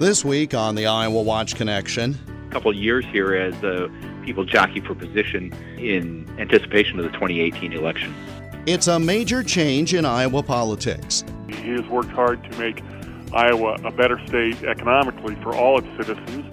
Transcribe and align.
This 0.00 0.24
week 0.24 0.54
on 0.54 0.76
the 0.76 0.86
Iowa 0.86 1.20
Watch 1.20 1.56
Connection, 1.56 2.18
a 2.48 2.52
couple 2.52 2.72
years 2.72 3.04
here 3.12 3.34
as 3.34 3.52
uh, 3.62 3.86
people 4.24 4.46
jockey 4.46 4.80
for 4.80 4.94
position 4.94 5.52
in 5.76 6.26
anticipation 6.38 6.98
of 6.98 7.04
the 7.04 7.10
2018 7.10 7.74
election. 7.74 8.14
It's 8.64 8.86
a 8.86 8.98
major 8.98 9.42
change 9.42 9.92
in 9.92 10.06
Iowa 10.06 10.42
politics. 10.42 11.22
He 11.48 11.72
has 11.72 11.86
worked 11.88 12.12
hard 12.12 12.42
to 12.50 12.58
make 12.58 12.82
Iowa 13.34 13.74
a 13.84 13.90
better 13.90 14.18
state 14.26 14.62
economically 14.62 15.34
for 15.42 15.54
all 15.54 15.78
its 15.78 15.88
citizens. 15.98 16.50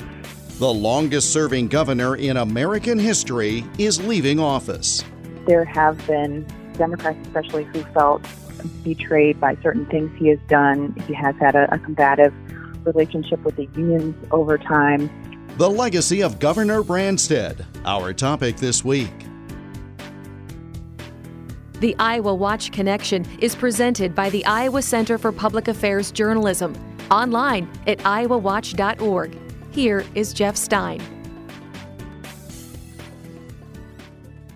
The 0.60 0.68
longest 0.68 1.32
serving 1.32 1.70
governor 1.70 2.18
in 2.18 2.36
American 2.36 3.00
history 3.00 3.64
is 3.78 4.06
leaving 4.06 4.42
office. 4.42 5.06
There 5.46 5.64
have 5.64 6.06
been 6.06 6.46
Democrats, 6.74 7.26
especially, 7.26 7.64
who 7.64 7.82
felt 7.94 8.28
betrayed 8.84 9.40
by 9.40 9.56
certain 9.64 9.86
things 9.86 10.12
he 10.20 10.28
has 10.28 10.40
done. 10.50 10.94
He 11.08 11.14
has 11.14 11.34
had 11.40 11.56
a, 11.56 11.74
a 11.74 11.80
combative 11.80 12.34
relationship 12.88 13.44
with 13.44 13.56
the 13.56 13.68
unions 13.76 14.16
over 14.32 14.58
time. 14.58 15.10
The 15.58 15.70
legacy 15.70 16.22
of 16.22 16.40
Governor 16.40 16.82
Branstad, 16.84 17.66
our 17.86 18.14
topic 18.14 18.58
this 18.58 18.84
week. 18.86 19.12
The 21.80 21.96
Iowa 22.00 22.34
Watch 22.34 22.72
Connection 22.72 23.26
is 23.40 23.56
presented 23.56 24.16
by 24.16 24.32
the 24.32 24.44
Iowa 24.46 24.82
Center 24.82 25.18
for 25.18 25.32
Public 25.32 25.68
Affairs 25.68 26.12
Journalism, 26.12 26.76
online 27.12 27.70
at 27.86 28.00
iowawatch.org. 28.00 29.38
Here 29.72 30.04
is 30.16 30.34
Jeff 30.34 30.56
Stein. 30.56 31.17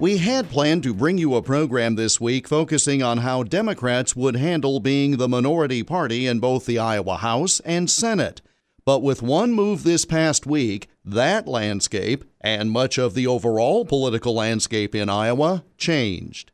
We 0.02 0.18
had 0.18 0.50
planned 0.50 0.82
to 0.82 0.96
bring 0.96 1.20
you 1.20 1.36
a 1.36 1.44
program 1.44 1.94
this 1.94 2.20
week 2.20 2.48
focusing 2.48 3.04
on 3.04 3.20
how 3.20 3.44
Democrats 3.44 4.16
would 4.16 4.36
handle 4.36 4.80
being 4.80 5.18
the 5.18 5.30
minority 5.30 5.84
party 5.84 6.26
in 6.26 6.40
both 6.40 6.66
the 6.66 6.80
Iowa 6.80 7.18
House 7.18 7.60
and 7.60 7.88
Senate. 7.88 8.42
But 8.84 9.04
with 9.04 9.22
one 9.22 9.54
move 9.54 9.84
this 9.84 10.06
past 10.06 10.48
week, 10.48 10.88
that 11.06 11.48
landscape 11.48 12.26
and 12.42 12.72
much 12.72 12.98
of 12.98 13.14
the 13.14 13.28
overall 13.28 13.86
political 13.86 14.34
landscape 14.34 14.96
in 14.96 15.08
Iowa 15.08 15.64
changed. 15.78 16.52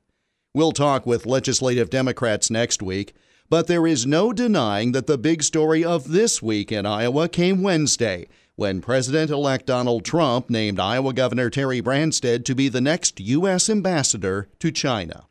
We'll 0.54 0.74
talk 0.74 1.06
with 1.06 1.26
legislative 1.26 1.90
Democrats 1.90 2.52
next 2.52 2.82
week, 2.82 3.16
but 3.50 3.68
there 3.68 3.88
is 3.88 4.06
no 4.06 4.34
denying 4.34 4.92
that 4.92 5.08
the 5.08 5.18
big 5.18 5.42
story 5.42 5.86
of 5.86 6.10
this 6.10 6.42
week 6.42 6.70
in 6.70 6.86
Iowa 6.86 7.30
came 7.30 7.64
Wednesday 7.64 8.28
when 8.58 8.82
President 8.82 9.30
elect 9.30 9.68
Donald 9.68 10.04
Trump 10.04 10.50
named 10.50 10.80
Iowa 10.80 11.14
Governor 11.14 11.52
Terry 11.52 11.80
Branstad 11.80 12.44
to 12.44 12.56
be 12.56 12.70
the 12.70 12.82
next 12.82 13.20
U.S. 13.20 13.70
ambassador 13.70 14.50
to 14.58 14.72
China. 14.72 15.28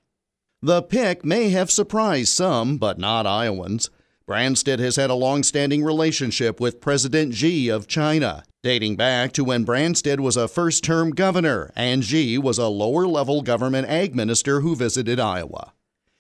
The 0.62 0.80
pick 0.80 1.24
may 1.24 1.50
have 1.50 1.68
surprised 1.68 2.28
some, 2.28 2.78
but 2.78 3.00
not 3.00 3.26
Iowans. 3.26 3.90
Branstad 4.28 4.78
has 4.78 4.94
had 4.94 5.10
a 5.10 5.14
long 5.14 5.42
standing 5.42 5.82
relationship 5.82 6.60
with 6.60 6.80
President 6.80 7.34
Xi 7.34 7.68
of 7.68 7.88
China, 7.88 8.44
dating 8.62 8.94
back 8.94 9.32
to 9.32 9.42
when 9.42 9.66
Branstad 9.66 10.20
was 10.20 10.36
a 10.36 10.46
first 10.46 10.84
term 10.84 11.10
governor 11.10 11.72
and 11.74 12.04
Xi 12.04 12.38
was 12.38 12.58
a 12.58 12.68
lower 12.68 13.08
level 13.08 13.42
government 13.42 13.88
ag 13.88 14.14
minister 14.14 14.60
who 14.60 14.76
visited 14.76 15.18
Iowa. 15.18 15.72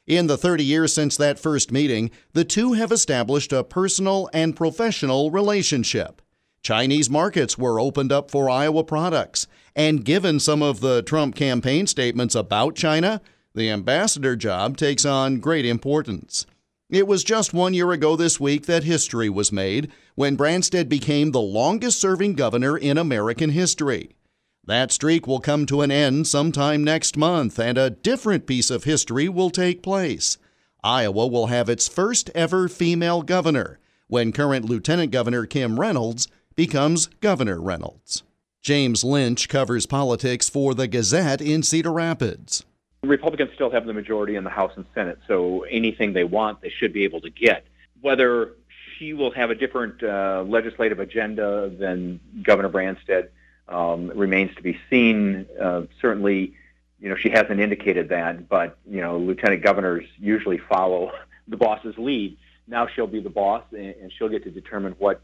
In 0.08 0.26
the 0.26 0.36
30 0.36 0.64
years 0.64 0.92
since 0.92 1.16
that 1.16 1.38
first 1.38 1.70
meeting, 1.70 2.10
the 2.32 2.44
two 2.44 2.72
have 2.72 2.90
established 2.90 3.52
a 3.52 3.62
personal 3.62 4.28
and 4.32 4.56
professional 4.56 5.30
relationship. 5.30 6.20
Chinese 6.66 7.08
markets 7.08 7.56
were 7.56 7.78
opened 7.78 8.10
up 8.10 8.28
for 8.28 8.50
Iowa 8.50 8.82
products. 8.82 9.46
And 9.76 10.04
given 10.04 10.40
some 10.40 10.62
of 10.62 10.80
the 10.80 11.00
Trump 11.00 11.36
campaign 11.36 11.86
statements 11.86 12.34
about 12.34 12.74
China, 12.74 13.20
the 13.54 13.70
ambassador 13.70 14.34
job 14.34 14.76
takes 14.76 15.04
on 15.04 15.38
great 15.38 15.64
importance. 15.64 16.44
It 16.90 17.06
was 17.06 17.22
just 17.22 17.54
one 17.54 17.72
year 17.72 17.92
ago 17.92 18.16
this 18.16 18.40
week 18.40 18.66
that 18.66 18.82
history 18.82 19.28
was 19.28 19.52
made 19.52 19.92
when 20.16 20.36
Branstad 20.36 20.88
became 20.88 21.30
the 21.30 21.40
longest 21.40 22.00
serving 22.00 22.34
governor 22.34 22.76
in 22.76 22.98
American 22.98 23.50
history. 23.50 24.16
That 24.64 24.90
streak 24.90 25.24
will 25.24 25.38
come 25.38 25.66
to 25.66 25.82
an 25.82 25.92
end 25.92 26.26
sometime 26.26 26.82
next 26.82 27.16
month, 27.16 27.60
and 27.60 27.78
a 27.78 27.90
different 27.90 28.44
piece 28.44 28.72
of 28.72 28.82
history 28.82 29.28
will 29.28 29.50
take 29.50 29.84
place. 29.84 30.36
Iowa 30.82 31.28
will 31.28 31.46
have 31.46 31.68
its 31.68 31.86
first 31.86 32.28
ever 32.34 32.66
female 32.66 33.22
governor 33.22 33.78
when 34.08 34.32
current 34.32 34.64
Lieutenant 34.64 35.12
Governor 35.12 35.46
Kim 35.46 35.78
Reynolds 35.78 36.26
becomes 36.56 37.06
Governor 37.20 37.60
Reynolds. 37.60 38.22
James 38.62 39.04
Lynch 39.04 39.48
covers 39.48 39.86
politics 39.86 40.48
for 40.48 40.74
the 40.74 40.88
Gazette 40.88 41.40
in 41.40 41.62
Cedar 41.62 41.92
Rapids. 41.92 42.64
Republicans 43.04 43.50
still 43.54 43.70
have 43.70 43.86
the 43.86 43.92
majority 43.92 44.34
in 44.34 44.42
the 44.42 44.50
House 44.50 44.72
and 44.74 44.86
Senate, 44.94 45.18
so 45.28 45.62
anything 45.70 46.12
they 46.12 46.24
want, 46.24 46.60
they 46.62 46.70
should 46.70 46.92
be 46.92 47.04
able 47.04 47.20
to 47.20 47.30
get. 47.30 47.64
Whether 48.00 48.54
she 48.98 49.12
will 49.12 49.30
have 49.32 49.50
a 49.50 49.54
different 49.54 50.02
uh, 50.02 50.44
legislative 50.46 50.98
agenda 50.98 51.68
than 51.68 52.18
Governor 52.42 52.70
Branstad 52.70 53.28
um, 53.68 54.08
remains 54.08 54.54
to 54.56 54.62
be 54.62 54.78
seen. 54.90 55.46
Uh, 55.60 55.82
certainly, 56.00 56.54
you 56.98 57.08
know, 57.08 57.16
she 57.16 57.30
hasn't 57.30 57.60
indicated 57.60 58.08
that, 58.08 58.48
but, 58.48 58.78
you 58.88 59.00
know, 59.00 59.18
lieutenant 59.18 59.62
governors 59.62 60.06
usually 60.18 60.58
follow 60.58 61.12
the 61.48 61.56
boss's 61.56 61.96
lead. 61.98 62.36
Now 62.66 62.88
she'll 62.88 63.06
be 63.06 63.20
the 63.20 63.30
boss, 63.30 63.62
and, 63.72 63.94
and 64.02 64.12
she'll 64.12 64.28
get 64.28 64.44
to 64.44 64.50
determine 64.50 64.94
what 64.98 65.20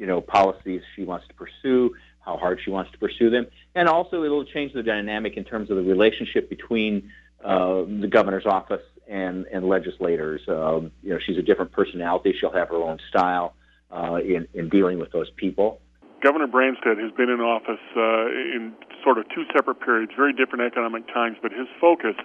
you 0.00 0.06
know 0.06 0.20
policies 0.22 0.82
she 0.96 1.04
wants 1.04 1.28
to 1.28 1.34
pursue, 1.34 1.94
how 2.20 2.38
hard 2.38 2.58
she 2.64 2.70
wants 2.70 2.90
to 2.92 2.98
pursue 2.98 3.28
them, 3.28 3.46
and 3.74 3.86
also 3.86 4.24
it'll 4.24 4.46
change 4.46 4.72
the 4.72 4.82
dynamic 4.82 5.36
in 5.36 5.44
terms 5.44 5.70
of 5.70 5.76
the 5.76 5.82
relationship 5.82 6.48
between 6.48 7.12
uh, 7.44 7.82
the 7.86 8.08
governor's 8.10 8.46
office 8.46 8.82
and 9.06 9.44
and 9.52 9.68
legislators. 9.68 10.40
Um, 10.48 10.90
you 11.02 11.10
know, 11.10 11.18
she's 11.24 11.36
a 11.36 11.42
different 11.42 11.72
personality. 11.72 12.32
She'll 12.32 12.52
have 12.52 12.70
her 12.70 12.82
own 12.82 12.98
style 13.10 13.54
uh, 13.92 14.14
in 14.24 14.48
in 14.54 14.70
dealing 14.70 14.98
with 14.98 15.12
those 15.12 15.30
people. 15.36 15.80
Governor 16.22 16.48
Branstad 16.48 17.00
has 17.00 17.12
been 17.12 17.28
in 17.28 17.40
office 17.40 17.80
uh, 17.96 18.56
in 18.56 18.72
sort 19.04 19.18
of 19.18 19.24
two 19.34 19.44
separate 19.54 19.80
periods, 19.80 20.12
very 20.16 20.32
different 20.32 20.64
economic 20.64 21.06
times, 21.08 21.36
but 21.42 21.52
his 21.52 21.68
focus 21.80 22.16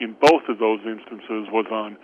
in 0.00 0.16
both 0.20 0.42
of 0.48 0.58
those 0.58 0.80
instances 0.84 1.48
was 1.52 1.66
on 1.70 1.96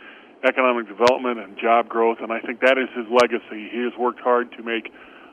economic 0.48 0.88
development 0.88 1.38
and 1.38 1.56
job 1.58 1.88
growth, 1.88 2.18
and 2.20 2.32
I 2.32 2.40
think 2.40 2.60
that 2.60 2.78
is 2.78 2.88
his 2.96 3.06
legacy. 3.10 3.68
He 3.72 3.80
has 3.84 3.92
worked 3.98 4.20
hard 4.20 4.52
to 4.52 4.62
make 4.62 4.92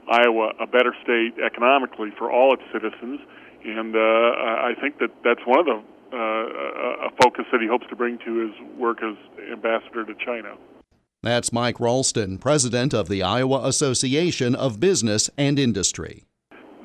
Iowa 0.10 0.54
a 0.60 0.68
better 0.68 0.96
state 1.04 1.36
economically 1.44 2.10
for 2.18 2.32
all 2.32 2.54
its 2.54 2.64
citizens, 2.72 3.20
and 3.66 3.96
uh, 3.96 4.00
I 4.00 4.74
think 4.80 5.00
that 5.00 5.12
that's 5.24 5.46
one 5.46 5.60
of 5.60 5.66
the 5.66 5.82
uh, 6.14 7.08
a 7.08 7.10
focus 7.22 7.46
that 7.52 7.60
he 7.60 7.68
hopes 7.68 7.86
to 7.90 7.96
bring 7.96 8.18
to 8.20 8.48
his 8.48 8.80
work 8.80 9.00
as 9.04 9.16
ambassador 9.52 10.06
to 10.06 10.14
China. 10.26 10.56
That's 11.24 11.52
Mike 11.52 11.80
Ralston, 11.80 12.38
president 12.38 12.94
of 12.94 13.10
the 13.10 13.24
Iowa 13.24 13.68
Association 13.68 14.56
of 14.56 14.80
Business 14.80 15.30
and 15.38 15.60
Industry. 15.60 16.24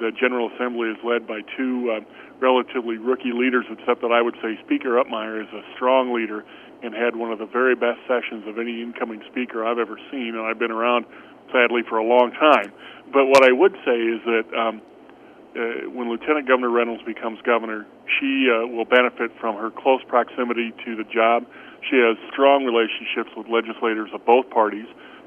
The 0.00 0.10
General 0.18 0.50
Assembly 0.56 0.88
is 0.88 0.96
led 1.04 1.26
by 1.28 1.40
two 1.56 1.94
uh, 1.94 2.00
relatively 2.40 2.98
rookie 2.98 3.32
leaders, 3.32 3.64
except 3.70 4.00
that 4.02 4.10
I 4.10 4.20
would 4.20 4.34
say 4.42 4.58
Speaker 4.64 4.98
Upmeyer 4.98 5.40
is 5.40 5.48
a 5.54 5.62
strong 5.76 6.12
leader 6.12 6.44
and 6.82 6.92
had 6.92 7.14
one 7.14 7.30
of 7.30 7.38
the 7.38 7.46
very 7.46 7.76
best 7.76 8.00
sessions 8.08 8.42
of 8.48 8.58
any 8.58 8.82
incoming 8.82 9.22
speaker 9.30 9.64
I've 9.64 9.78
ever 9.78 9.96
seen, 10.10 10.34
and 10.34 10.40
I've 10.40 10.58
been 10.58 10.72
around, 10.72 11.06
sadly, 11.52 11.82
for 11.88 11.98
a 11.98 12.04
long 12.04 12.32
time. 12.32 12.72
But 13.12 13.26
what 13.26 13.44
I 13.44 13.52
would 13.52 13.76
say 13.84 13.98
is 14.00 14.20
that 14.24 14.46
um, 14.56 14.80
uh, 15.54 15.90
when 15.92 16.08
Lieutenant 16.08 16.48
Governor 16.48 16.70
Reynolds 16.70 17.02
becomes 17.04 17.38
governor, 17.42 17.86
she 18.18 18.48
uh, 18.48 18.66
will 18.66 18.86
benefit 18.86 19.30
from 19.38 19.56
her 19.56 19.70
close 19.70 20.00
proximity 20.08 20.72
to 20.84 20.96
the 20.96 21.04
job. 21.04 21.44
She 21.90 21.96
has 21.96 22.16
strong 22.32 22.64
relationships 22.64 23.30
with 23.36 23.48
legislators 23.48 24.08
of 24.14 24.24
both 24.24 24.48
parties. 24.48 24.86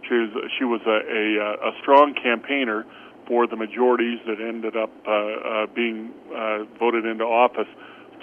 She, 0.10 0.16
is, 0.16 0.30
she 0.58 0.66
was 0.66 0.82
a, 0.88 0.98
a, 1.06 1.70
a 1.70 1.72
strong 1.82 2.16
campaigner 2.16 2.86
for 3.28 3.48
the 3.48 3.56
majorities 3.56 4.20
that 4.26 4.40
ended 4.42 4.76
up 4.76 4.90
uh, 5.06 5.12
uh, 5.12 5.66
being 5.76 6.12
uh, 6.34 6.66
voted 6.80 7.06
into 7.06 7.24
office. 7.24 7.70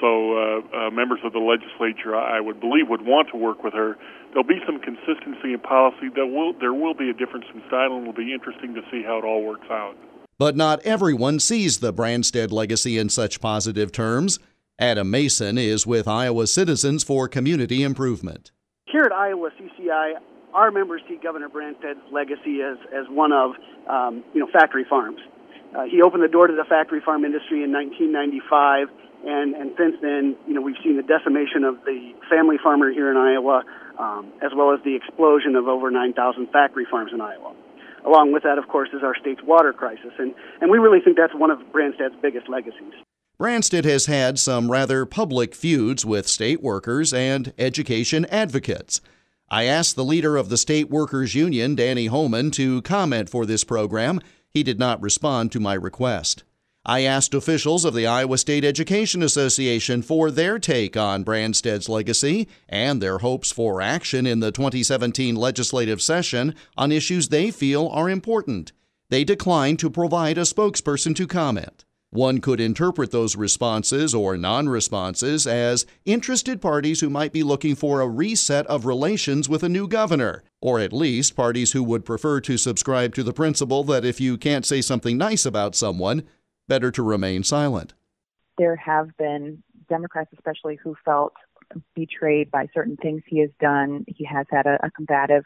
So 0.01 0.35
uh, 0.35 0.89
uh, 0.89 0.91
members 0.91 1.21
of 1.23 1.33
the 1.33 1.39
legislature, 1.39 2.17
I 2.17 2.41
would 2.41 2.59
believe, 2.59 2.89
would 2.89 3.03
want 3.07 3.29
to 3.31 3.37
work 3.37 3.63
with 3.63 3.75
her. 3.75 3.97
There'll 4.33 4.49
be 4.49 4.61
some 4.65 4.81
consistency 4.81 5.53
in 5.53 5.61
policy. 5.61 6.09
There 6.15 6.27
will 6.27 6.55
there 6.59 6.73
will 6.73 6.95
be 6.95 7.11
a 7.11 7.13
difference 7.13 7.45
in 7.55 7.63
style, 7.69 7.93
and 7.93 8.03
it'll 8.03 8.15
be 8.15 8.33
interesting 8.33 8.75
to 8.75 8.81
see 8.91 9.03
how 9.03 9.19
it 9.19 9.25
all 9.25 9.45
works 9.45 9.67
out. 9.71 9.95
But 10.39 10.57
not 10.57 10.81
everyone 10.81 11.39
sees 11.39 11.79
the 11.79 11.93
Branstad 11.93 12.51
legacy 12.51 12.99
in 12.99 13.11
such 13.11 13.41
positive 13.41 13.93
terms. 13.93 14.39
Adam 14.79 15.11
Mason 15.11 15.59
is 15.59 15.87
with 15.87 16.09
Iowa 16.09 16.47
Citizens 16.47 17.05
for 17.05 17.29
Community 17.29 17.83
Improvement. 17.83 18.51
Here 18.87 19.05
at 19.05 19.13
Iowa 19.13 19.51
CCI, 19.51 20.15
our 20.55 20.71
members 20.71 21.03
see 21.07 21.19
Governor 21.23 21.49
Branstad's 21.49 22.01
legacy 22.11 22.63
as, 22.63 22.79
as 22.93 23.07
one 23.11 23.33
of 23.33 23.53
um, 23.89 24.25
you 24.33 24.41
know 24.41 24.49
factory 24.51 24.87
farms. 24.89 25.21
Uh, 25.77 25.85
he 25.85 26.01
opened 26.01 26.23
the 26.23 26.29
door 26.29 26.47
to 26.47 26.55
the 26.55 26.65
factory 26.65 27.01
farm 27.05 27.25
industry 27.25 27.63
in 27.63 27.73
1995 27.73 28.89
and 29.25 29.55
and 29.55 29.71
since 29.79 29.95
then, 30.03 30.37
you 30.47 30.55
know, 30.55 30.61
we've 30.61 30.81
seen 30.83 30.97
the 30.97 31.03
decimation 31.03 31.65
of 31.65 31.77
the 31.85 32.13
family 32.29 32.57
farmer 32.63 32.91
here 32.91 33.11
in 33.11 33.17
Iowa, 33.17 33.63
um, 33.99 34.33
as 34.43 34.53
well 34.57 34.73
as 34.73 34.81
the 34.85 34.95
explosion 34.97 35.57
of 35.57 35.67
over 35.69 35.91
9,000 35.91 36.49
factory 36.51 36.87
farms 36.91 37.13
in 37.13 37.21
Iowa. 37.21 37.55
Along 38.05 38.33
with 38.33 38.43
that, 38.43 38.59
of 38.59 38.69
course, 38.69 38.89
is 38.93 39.03
our 39.05 39.15
state's 39.15 39.43
water 39.45 39.73
crisis, 39.73 40.13
and 40.19 40.35
and 40.61 40.71
we 40.71 40.79
really 40.79 40.99
think 41.01 41.17
that's 41.17 41.35
one 41.35 41.51
of 41.51 41.59
Branstad's 41.73 42.17
biggest 42.21 42.49
legacies. 42.49 42.95
Branstad 43.39 43.85
has 43.85 44.07
had 44.07 44.39
some 44.39 44.71
rather 44.71 45.07
public 45.07 45.55
feuds 45.55 46.05
with 46.05 46.29
state 46.29 46.63
workers 46.63 47.13
and 47.13 47.53
education 47.59 48.25
advocates. 48.27 49.01
I 49.49 49.65
asked 49.65 49.97
the 49.97 50.05
leader 50.05 50.37
of 50.37 50.49
the 50.49 50.57
State 50.57 50.91
Workers 50.91 51.35
Union, 51.35 51.75
Danny 51.75 52.07
Homan, 52.07 52.51
to 52.53 52.83
comment 52.83 53.29
for 53.29 53.45
this 53.45 53.65
program 53.65 54.21
He 54.49 54.63
did 54.63 54.79
not 54.79 55.01
respond 55.03 55.53
to 55.53 55.61
my 55.61 55.75
request. 55.75 56.45
I 56.85 57.03
asked 57.03 57.33
officials 57.33 57.85
of 57.85 57.95
the 57.95 58.09
Iowa 58.09 58.37
State 58.39 58.65
Education 58.65 59.23
Association 59.23 60.03
for 60.03 60.33
their 60.33 60.59
take 60.59 60.97
on 60.97 61.23
Branstad's 61.23 61.89
legacy 61.89 62.49
and 62.69 63.01
their 63.01 63.19
hopes 63.19 63.53
for 63.53 63.81
action 63.81 64.27
in 64.27 64.41
the 64.41 64.51
2017 64.51 65.37
legislative 65.37 66.03
session 66.03 66.57
on 66.77 66.91
issues 66.91 67.29
they 67.29 67.53
feel 67.53 67.87
are 67.87 68.11
important. 68.11 68.73
They 69.11 69.23
declined 69.23 69.79
to 69.79 69.91
provide 69.91 70.39
a 70.39 70.41
spokesperson 70.41 71.15
to 71.17 71.29
comment. 71.29 71.85
One 72.11 72.41
could 72.41 72.61
interpret 72.61 73.13
those 73.13 73.37
responses 73.37 74.13
or 74.13 74.37
non 74.37 74.69
responses 74.69 75.47
as 75.47 75.87
interested 76.05 76.61
parties 76.61 77.01
who 77.01 77.09
might 77.09 77.33
be 77.33 77.45
looking 77.45 77.77
for 77.77 78.01
a 78.01 78.09
reset 78.09 78.67
of 78.67 78.87
relations 78.87 79.49
with 79.49 79.63
a 79.63 79.69
new 79.69 79.87
governor, 79.87 80.43
or 80.61 80.81
at 80.81 80.93
least 80.93 81.37
parties 81.37 81.73
who 81.73 81.85
would 81.85 82.05
prefer 82.05 82.41
to 82.41 82.59
subscribe 82.59 83.15
to 83.15 83.23
the 83.23 83.33
principle 83.33 83.85
that 83.85 84.05
if 84.05 84.21
you 84.21 84.37
can't 84.37 84.67
say 84.67 84.83
something 84.83 85.17
nice 85.17 85.47
about 85.47 85.77
someone, 85.77 86.25
better 86.69 86.91
to 86.93 87.03
remain 87.03 87.45
silent. 87.45 87.95
There 88.59 88.77
have 88.77 89.17
been 89.17 89.63
Democrats, 89.89 90.31
especially, 90.33 90.77
who 90.83 90.95
felt 91.05 91.33
betrayed 91.95 92.51
by 92.51 92.67
certain 92.75 92.97
things 92.97 93.23
he 93.27 93.39
has 93.41 93.51
done. 93.61 94.05
He 94.07 94.25
has 94.25 94.47
had 94.51 94.67
a, 94.67 94.79
a 94.85 94.91
combative 94.91 95.45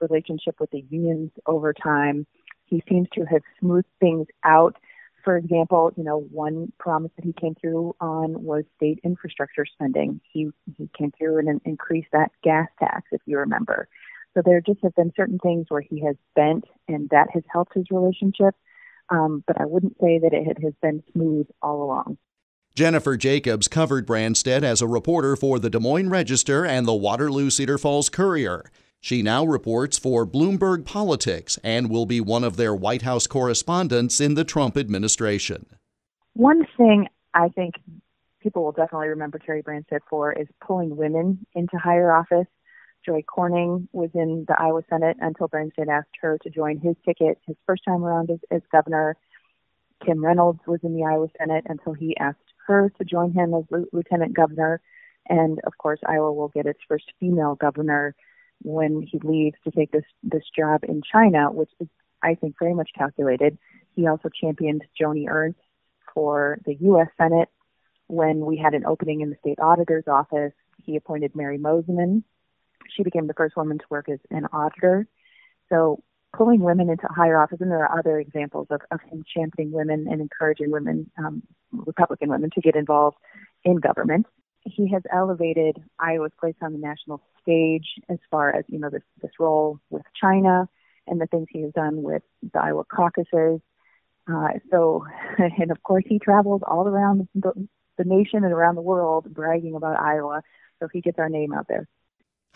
relationship 0.00 0.56
with 0.60 0.70
the 0.70 0.84
unions 0.90 1.30
over 1.46 1.72
time. 1.72 2.26
He 2.64 2.82
seems 2.88 3.08
to 3.14 3.24
have 3.24 3.42
smoothed 3.60 3.86
things 4.00 4.26
out. 4.44 4.76
For 5.24 5.36
example, 5.36 5.92
you 5.96 6.04
know, 6.04 6.20
one 6.30 6.72
promise 6.78 7.10
that 7.16 7.24
he 7.24 7.32
came 7.32 7.54
through 7.54 7.96
on 8.00 8.42
was 8.42 8.64
state 8.76 9.00
infrastructure 9.04 9.66
spending. 9.66 10.20
He 10.32 10.50
he 10.76 10.88
came 10.96 11.12
through 11.16 11.38
and 11.38 11.60
increased 11.64 12.08
that 12.12 12.30
gas 12.42 12.68
tax, 12.78 13.08
if 13.12 13.20
you 13.26 13.38
remember. 13.38 13.88
So 14.34 14.42
there 14.44 14.60
just 14.60 14.80
have 14.82 14.94
been 14.94 15.12
certain 15.16 15.38
things 15.38 15.66
where 15.68 15.80
he 15.80 16.00
has 16.04 16.16
bent, 16.34 16.64
and 16.88 17.08
that 17.10 17.28
has 17.32 17.42
helped 17.50 17.74
his 17.74 17.86
relationship 17.90 18.54
um, 19.10 19.44
but 19.46 19.60
I 19.60 19.66
wouldn't 19.66 19.96
say 20.00 20.18
that 20.18 20.32
it 20.32 20.62
has 20.62 20.74
been 20.82 21.02
smooth 21.12 21.46
all 21.62 21.82
along. 21.82 22.18
Jennifer 22.74 23.16
Jacobs 23.16 23.68
covered 23.68 24.06
Branstad 24.06 24.62
as 24.62 24.82
a 24.82 24.86
reporter 24.86 25.34
for 25.34 25.58
the 25.58 25.70
Des 25.70 25.78
Moines 25.78 26.10
Register 26.10 26.66
and 26.66 26.86
the 26.86 26.94
Waterloo 26.94 27.48
Cedar 27.48 27.78
Falls 27.78 28.10
Courier. 28.10 28.70
She 29.00 29.22
now 29.22 29.44
reports 29.44 29.98
for 29.98 30.26
Bloomberg 30.26 30.84
Politics 30.84 31.58
and 31.64 31.88
will 31.88 32.06
be 32.06 32.20
one 32.20 32.44
of 32.44 32.56
their 32.56 32.74
White 32.74 33.02
House 33.02 33.26
correspondents 33.26 34.20
in 34.20 34.34
the 34.34 34.44
Trump 34.44 34.76
administration. 34.76 35.66
One 36.34 36.66
thing 36.76 37.08
I 37.32 37.48
think 37.48 37.76
people 38.42 38.64
will 38.64 38.72
definitely 38.72 39.08
remember 39.08 39.38
Terry 39.38 39.62
Branstad 39.62 40.00
for 40.10 40.32
is 40.32 40.48
pulling 40.60 40.96
women 40.96 41.46
into 41.54 41.78
higher 41.78 42.12
office. 42.12 42.46
Joy 43.06 43.22
Corning 43.22 43.88
was 43.92 44.10
in 44.14 44.44
the 44.48 44.60
Iowa 44.60 44.82
Senate 44.90 45.16
until 45.20 45.48
Branstad 45.48 45.88
asked 45.88 46.16
her 46.20 46.38
to 46.42 46.50
join 46.50 46.78
his 46.80 46.96
ticket 47.04 47.38
his 47.46 47.56
first 47.64 47.84
time 47.84 48.04
around 48.04 48.30
as, 48.30 48.40
as 48.50 48.62
governor. 48.72 49.16
Kim 50.04 50.24
Reynolds 50.24 50.58
was 50.66 50.80
in 50.82 50.94
the 50.94 51.04
Iowa 51.04 51.28
Senate 51.38 51.64
until 51.68 51.92
he 51.92 52.16
asked 52.18 52.38
her 52.66 52.90
to 52.98 53.04
join 53.04 53.32
him 53.32 53.54
as 53.54 53.64
lieutenant 53.92 54.34
governor. 54.34 54.80
And 55.28 55.60
of 55.64 55.78
course, 55.78 56.00
Iowa 56.04 56.32
will 56.32 56.48
get 56.48 56.66
its 56.66 56.80
first 56.88 57.04
female 57.20 57.54
governor 57.54 58.16
when 58.62 59.02
he 59.02 59.20
leaves 59.22 59.56
to 59.64 59.70
take 59.70 59.92
this 59.92 60.04
this 60.22 60.44
job 60.56 60.82
in 60.82 61.02
China, 61.10 61.52
which 61.52 61.70
is, 61.78 61.88
I 62.22 62.34
think, 62.34 62.56
very 62.58 62.74
much 62.74 62.90
calculated. 62.96 63.56
He 63.94 64.08
also 64.08 64.28
championed 64.28 64.84
Joni 65.00 65.28
Ernst 65.28 65.60
for 66.12 66.58
the 66.64 66.74
U.S. 66.80 67.08
Senate 67.16 67.48
when 68.08 68.40
we 68.40 68.56
had 68.56 68.74
an 68.74 68.84
opening 68.84 69.20
in 69.20 69.30
the 69.30 69.36
state 69.36 69.60
auditor's 69.60 70.08
office. 70.08 70.52
He 70.82 70.96
appointed 70.96 71.34
Mary 71.34 71.58
Mosiman 71.58 72.22
she 72.94 73.02
became 73.02 73.26
the 73.26 73.34
first 73.34 73.56
woman 73.56 73.78
to 73.78 73.84
work 73.90 74.08
as 74.08 74.18
an 74.30 74.46
auditor. 74.52 75.06
So 75.68 76.02
pulling 76.36 76.60
women 76.60 76.90
into 76.90 77.06
higher 77.08 77.40
office, 77.40 77.58
and 77.60 77.70
there 77.70 77.84
are 77.84 77.98
other 77.98 78.18
examples 78.18 78.66
of, 78.70 78.80
of 78.90 79.00
him 79.10 79.24
championing 79.32 79.72
women 79.72 80.06
and 80.10 80.20
encouraging 80.20 80.70
women, 80.70 81.10
um, 81.18 81.42
Republican 81.72 82.28
women, 82.28 82.50
to 82.54 82.60
get 82.60 82.76
involved 82.76 83.16
in 83.64 83.76
government. 83.76 84.26
He 84.62 84.90
has 84.90 85.02
elevated 85.12 85.82
Iowa's 85.98 86.32
place 86.38 86.56
on 86.60 86.72
the 86.72 86.78
national 86.78 87.22
stage 87.40 87.86
as 88.08 88.18
far 88.30 88.54
as 88.54 88.64
you 88.68 88.80
know 88.80 88.90
this 88.90 89.02
this 89.22 89.30
role 89.38 89.78
with 89.90 90.02
China 90.20 90.68
and 91.06 91.20
the 91.20 91.26
things 91.26 91.46
he 91.50 91.62
has 91.62 91.72
done 91.72 92.02
with 92.02 92.22
the 92.42 92.60
Iowa 92.60 92.84
caucuses. 92.84 93.60
Uh, 94.28 94.48
so, 94.70 95.04
and 95.38 95.70
of 95.70 95.82
course, 95.82 96.04
he 96.06 96.18
travels 96.18 96.62
all 96.66 96.88
around 96.88 97.28
the, 97.34 97.52
the 97.96 98.04
nation 98.04 98.44
and 98.44 98.52
around 98.52 98.74
the 98.74 98.82
world 98.82 99.32
bragging 99.32 99.74
about 99.74 100.00
Iowa. 100.00 100.42
So 100.80 100.88
he 100.92 101.00
gets 101.00 101.18
our 101.18 101.28
name 101.28 101.54
out 101.54 101.68
there. 101.68 101.88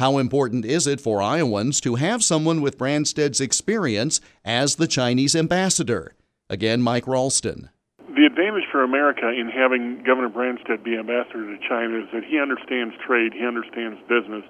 How 0.00 0.17
important 0.17 0.64
is 0.64 0.87
it 0.87 0.99
for 0.99 1.20
Iowans 1.20 1.79
to 1.82 1.97
have 1.97 2.25
someone 2.25 2.62
with 2.62 2.79
Branstad's 2.79 3.38
experience 3.38 4.19
as 4.47 4.76
the 4.76 4.87
Chinese 4.87 5.37
ambassador? 5.37 6.14
Again, 6.49 6.81
Mike 6.81 7.06
Ralston. 7.06 7.69
The 8.17 8.25
advantage 8.25 8.64
for 8.73 8.82
America 8.82 9.29
in 9.29 9.52
having 9.52 10.02
Governor 10.02 10.31
Branstad 10.31 10.82
be 10.82 10.97
ambassador 10.97 11.44
to 11.44 11.58
China 11.69 12.00
is 12.00 12.08
that 12.14 12.25
he 12.25 12.41
understands 12.41 12.94
trade, 13.06 13.35
he 13.37 13.44
understands 13.44 14.00
business, 14.08 14.41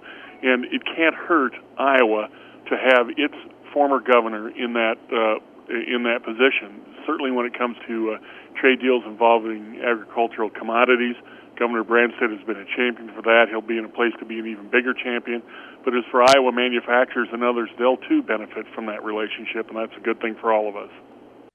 and 0.41 0.67
it 0.67 0.87
can't 0.87 1.17
hurt 1.17 1.55
Iowa 1.77 2.31
to 2.71 2.77
have 2.79 3.11
its 3.19 3.35
former 3.75 3.99
governor 3.99 4.51
in 4.55 4.75
that 4.75 5.03
uh, 5.11 5.43
in 5.67 6.05
that 6.05 6.23
position. 6.23 6.79
Certainly, 7.05 7.33
when 7.33 7.47
it 7.47 7.59
comes 7.59 7.75
to 7.89 8.15
uh, 8.15 8.19
trade 8.61 8.81
deals 8.81 9.03
involving 9.07 9.81
agricultural 9.81 10.51
commodities, 10.51 11.17
Governor 11.59 11.85
Branstad 11.85 12.37
has 12.37 12.47
been 12.47 12.57
a 12.57 12.65
champion 12.77 13.13
for 13.15 13.23
that. 13.23 13.47
He'll 13.51 13.61
be 13.61 13.77
in 13.77 13.85
a 13.85 13.89
place 13.89 14.13
to 14.19 14.25
be 14.25 14.39
an 14.39 14.47
even 14.47 14.71
bigger 14.71 14.95
champion. 14.95 15.43
But 15.85 15.95
as 15.95 16.05
for 16.11 16.23
Iowa 16.23 16.53
manufacturers 16.53 17.29
and 17.33 17.45
others, 17.45 17.69
they'll 17.79 17.99
too 17.99 18.23
benefit 18.23 18.67
from 18.75 18.87
that 18.87 19.05
relationship, 19.05 19.69
and 19.69 19.77
that's 19.77 19.97
a 19.97 20.01
good 20.01 20.21
thing 20.21 20.37
for 20.41 20.53
all 20.53 20.69
of 20.69 20.77
us. 20.77 20.91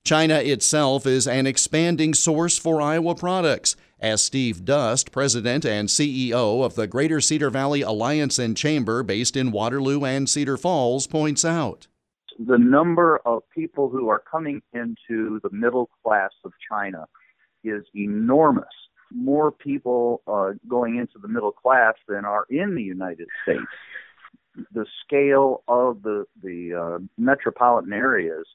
China 0.04 0.36
itself 0.36 1.08
is 1.08 1.28
an 1.28 1.48
expanding 1.48 2.14
source 2.14 2.60
for 2.60 2.80
Iowa 2.80 3.16
products, 3.16 3.76
as 4.00 4.24
Steve 4.24 4.64
Dust, 4.64 5.12
president 5.12 5.66
and 5.66 5.90
CEO 5.90 6.64
of 6.64 6.76
the 6.76 6.86
Greater 6.86 7.20
Cedar 7.20 7.50
Valley 7.50 7.82
Alliance 7.82 8.38
and 8.38 8.56
Chamber 8.56 9.02
based 9.02 9.36
in 9.36 9.52
Waterloo 9.52 10.06
and 10.06 10.30
Cedar 10.30 10.58
Falls, 10.58 11.08
points 11.08 11.44
out. 11.44 11.88
The 12.38 12.58
number 12.58 13.22
of 13.26 13.44
people 13.54 13.90
who 13.90 14.10
are 14.10 14.20
coming 14.20 14.62
into 14.74 15.40
the 15.42 15.50
middle 15.52 15.90
class 16.04 16.32
of 16.44 16.52
China 16.70 17.06
is 17.64 17.84
enormous 17.96 18.66
more 19.14 19.52
people 19.52 20.22
uh, 20.28 20.52
going 20.68 20.98
into 20.98 21.18
the 21.22 21.28
middle 21.28 21.52
class 21.52 21.94
than 22.08 22.26
are 22.26 22.46
in 22.50 22.76
the 22.76 22.84
United 22.84 23.28
States. 23.44 23.62
The 24.74 24.86
scale 25.04 25.64
of 25.68 26.02
the 26.04 26.26
the 26.42 26.74
uh, 26.74 27.04
metropolitan 27.18 27.94
areas 27.94 28.46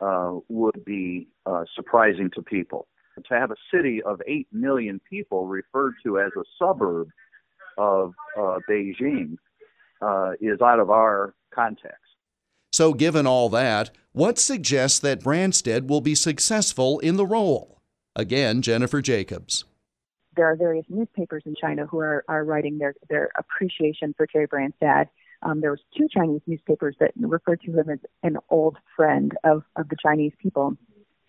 uh, 0.00 0.32
would 0.48 0.84
be 0.84 1.28
uh, 1.46 1.64
surprising 1.74 2.30
to 2.34 2.42
people. 2.42 2.86
To 3.28 3.34
have 3.34 3.50
a 3.50 3.56
city 3.72 4.02
of 4.02 4.20
eight 4.26 4.48
million 4.52 5.00
people 5.08 5.46
referred 5.46 5.94
to 6.02 6.18
as 6.18 6.32
a 6.36 6.42
suburb 6.58 7.08
of 7.78 8.14
uh, 8.36 8.58
Beijing 8.68 9.36
uh, 10.02 10.32
is 10.40 10.60
out 10.60 10.80
of 10.80 10.90
our 10.90 11.34
context. 11.54 12.03
So, 12.74 12.92
given 12.92 13.24
all 13.24 13.48
that, 13.50 13.90
what 14.10 14.36
suggests 14.36 14.98
that 14.98 15.22
Branstad 15.22 15.86
will 15.86 16.00
be 16.00 16.16
successful 16.16 16.98
in 16.98 17.14
the 17.16 17.24
role? 17.24 17.80
Again, 18.16 18.62
Jennifer 18.62 19.00
Jacobs 19.00 19.64
there 20.36 20.46
are 20.46 20.56
various 20.56 20.84
newspapers 20.88 21.44
in 21.46 21.54
China 21.54 21.86
who 21.86 22.00
are, 22.00 22.24
are 22.26 22.44
writing 22.44 22.78
their, 22.78 22.92
their 23.08 23.30
appreciation 23.38 24.12
for 24.16 24.26
Terry 24.26 24.48
Branstad. 24.48 25.06
Um, 25.42 25.60
there 25.60 25.70
was 25.70 25.78
two 25.96 26.08
Chinese 26.12 26.40
newspapers 26.48 26.96
that 26.98 27.12
referred 27.14 27.60
to 27.60 27.70
him 27.70 27.88
as 27.88 28.00
an 28.24 28.38
old 28.50 28.76
friend 28.96 29.36
of, 29.44 29.62
of 29.76 29.88
the 29.90 29.96
Chinese 30.02 30.32
people. 30.42 30.76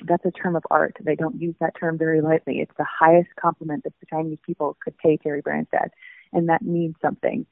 That's 0.07 0.25
a 0.25 0.31
term 0.31 0.55
of 0.55 0.63
art. 0.71 0.95
They 0.99 1.15
don't 1.15 1.39
use 1.39 1.53
that 1.59 1.73
term 1.79 1.99
very 1.99 2.21
lightly. 2.21 2.61
It's 2.61 2.75
the 2.79 2.87
highest 2.89 3.29
compliment 3.39 3.83
that 3.83 3.93
the 3.99 4.07
Chinese 4.07 4.39
people 4.43 4.75
could 4.83 4.97
pay 4.97 5.17
Terry 5.17 5.43
Branstad, 5.43 5.89
and 6.33 6.49
that 6.49 6.63
means 6.63 6.95
something. 6.99 7.45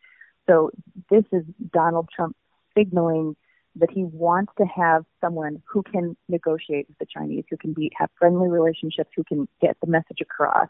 So 0.49 0.71
this 1.11 1.25
is 1.31 1.43
Donald 1.71 2.09
Trump 2.15 2.35
signaling 2.75 3.35
that 3.75 3.89
he 3.91 4.03
wants 4.03 4.53
to 4.57 4.65
have 4.65 5.03
someone 5.19 5.61
who 5.65 5.83
can 5.83 6.15
negotiate 6.29 6.87
with 6.87 6.97
the 6.99 7.05
Chinese, 7.05 7.43
who 7.49 7.57
can 7.57 7.73
be 7.73 7.91
have 7.97 8.09
friendly 8.17 8.47
relationships, 8.47 9.09
who 9.15 9.23
can 9.23 9.47
get 9.61 9.77
the 9.81 9.87
message 9.87 10.21
across. 10.21 10.69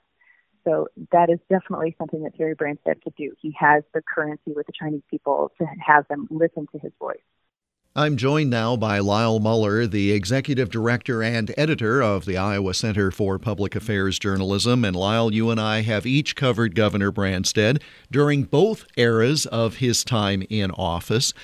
So 0.63 0.87
that 1.11 1.29
is 1.29 1.39
definitely 1.49 1.95
something 1.97 2.23
that 2.23 2.35
Terry 2.37 2.55
Branstad 2.55 3.01
could 3.03 3.15
do. 3.17 3.33
He 3.41 3.53
has 3.59 3.83
the 3.93 4.01
currency 4.01 4.53
with 4.55 4.65
the 4.67 4.73
Chinese 4.77 5.01
people 5.11 5.51
to 5.57 5.65
have 5.85 6.07
them 6.07 6.27
listen 6.31 6.67
to 6.71 6.79
his 6.79 6.93
voice. 6.99 7.17
I'm 7.95 8.17
joined 8.17 8.49
now 8.49 8.75
by 8.75 8.97
Lyle 8.97 9.39
Muller, 9.39 9.85
the 9.85 10.13
executive 10.13 10.71
director 10.71 11.21
and 11.21 11.53
editor 11.55 12.01
of 12.01 12.25
the 12.25 12.37
Iowa 12.37 12.73
Center 12.73 13.11
for 13.11 13.37
Public 13.37 13.75
Affairs 13.75 14.17
Journalism. 14.17 14.83
And 14.83 14.95
Lyle, 14.95 15.31
you 15.31 15.51
and 15.51 15.61
I 15.61 15.81
have 15.81 16.07
each 16.07 16.35
covered 16.35 16.73
Governor 16.73 17.11
Branstad 17.11 17.83
during 18.09 18.45
both 18.45 18.87
eras 18.97 19.45
of 19.45 19.75
his 19.75 20.03
time 20.03 20.43
in 20.49 20.71
office. 20.71 21.35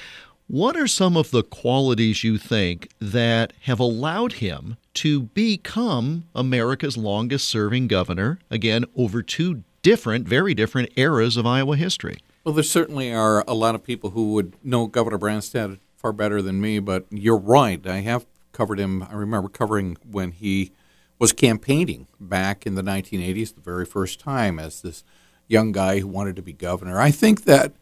What 0.50 0.76
are 0.76 0.88
some 0.88 1.16
of 1.16 1.30
the 1.30 1.44
qualities 1.44 2.24
you 2.24 2.40
think 2.40 2.90
that 2.98 3.54
have 3.66 3.80
allowed 3.80 4.34
him 4.34 4.78
to 4.96 5.22
become 5.22 6.24
America's 6.34 6.98
longest 6.98 7.48
serving 7.48 7.88
governor, 7.88 8.40
again, 8.50 8.86
over 8.96 9.22
two 9.22 9.64
different, 9.84 10.28
very 10.28 10.56
different 10.56 10.90
eras 10.96 11.38
of 11.38 11.46
Iowa 11.46 11.76
history? 11.76 12.18
Well, 12.44 12.56
there 12.56 12.64
certainly 12.64 13.14
are 13.14 13.44
a 13.48 13.54
lot 13.54 13.76
of 13.76 13.84
people 13.84 14.10
who 14.10 14.34
would 14.34 14.56
know 14.64 14.88
Governor 14.88 15.20
Branstad 15.20 15.78
far 15.96 16.12
better 16.12 16.42
than 16.42 16.60
me, 16.60 16.80
but 16.80 17.06
you're 17.12 17.38
right. 17.38 17.86
I 17.86 18.00
have 18.00 18.26
covered 18.52 18.80
him. 18.80 19.04
I 19.04 19.14
remember 19.14 19.50
covering 19.50 19.98
when 20.04 20.32
he 20.32 20.72
was 21.20 21.32
campaigning 21.32 22.08
back 22.20 22.66
in 22.66 22.74
the 22.74 22.82
1980s, 22.82 23.54
the 23.54 23.62
very 23.62 23.86
first 23.86 24.20
time, 24.20 24.58
as 24.58 24.82
this 24.82 25.04
young 25.48 25.72
guy 25.72 26.00
who 26.00 26.08
wanted 26.08 26.36
to 26.38 26.42
be 26.42 26.54
governor. 26.54 27.00
I 27.00 27.12
think 27.12 27.44
that 27.44 27.74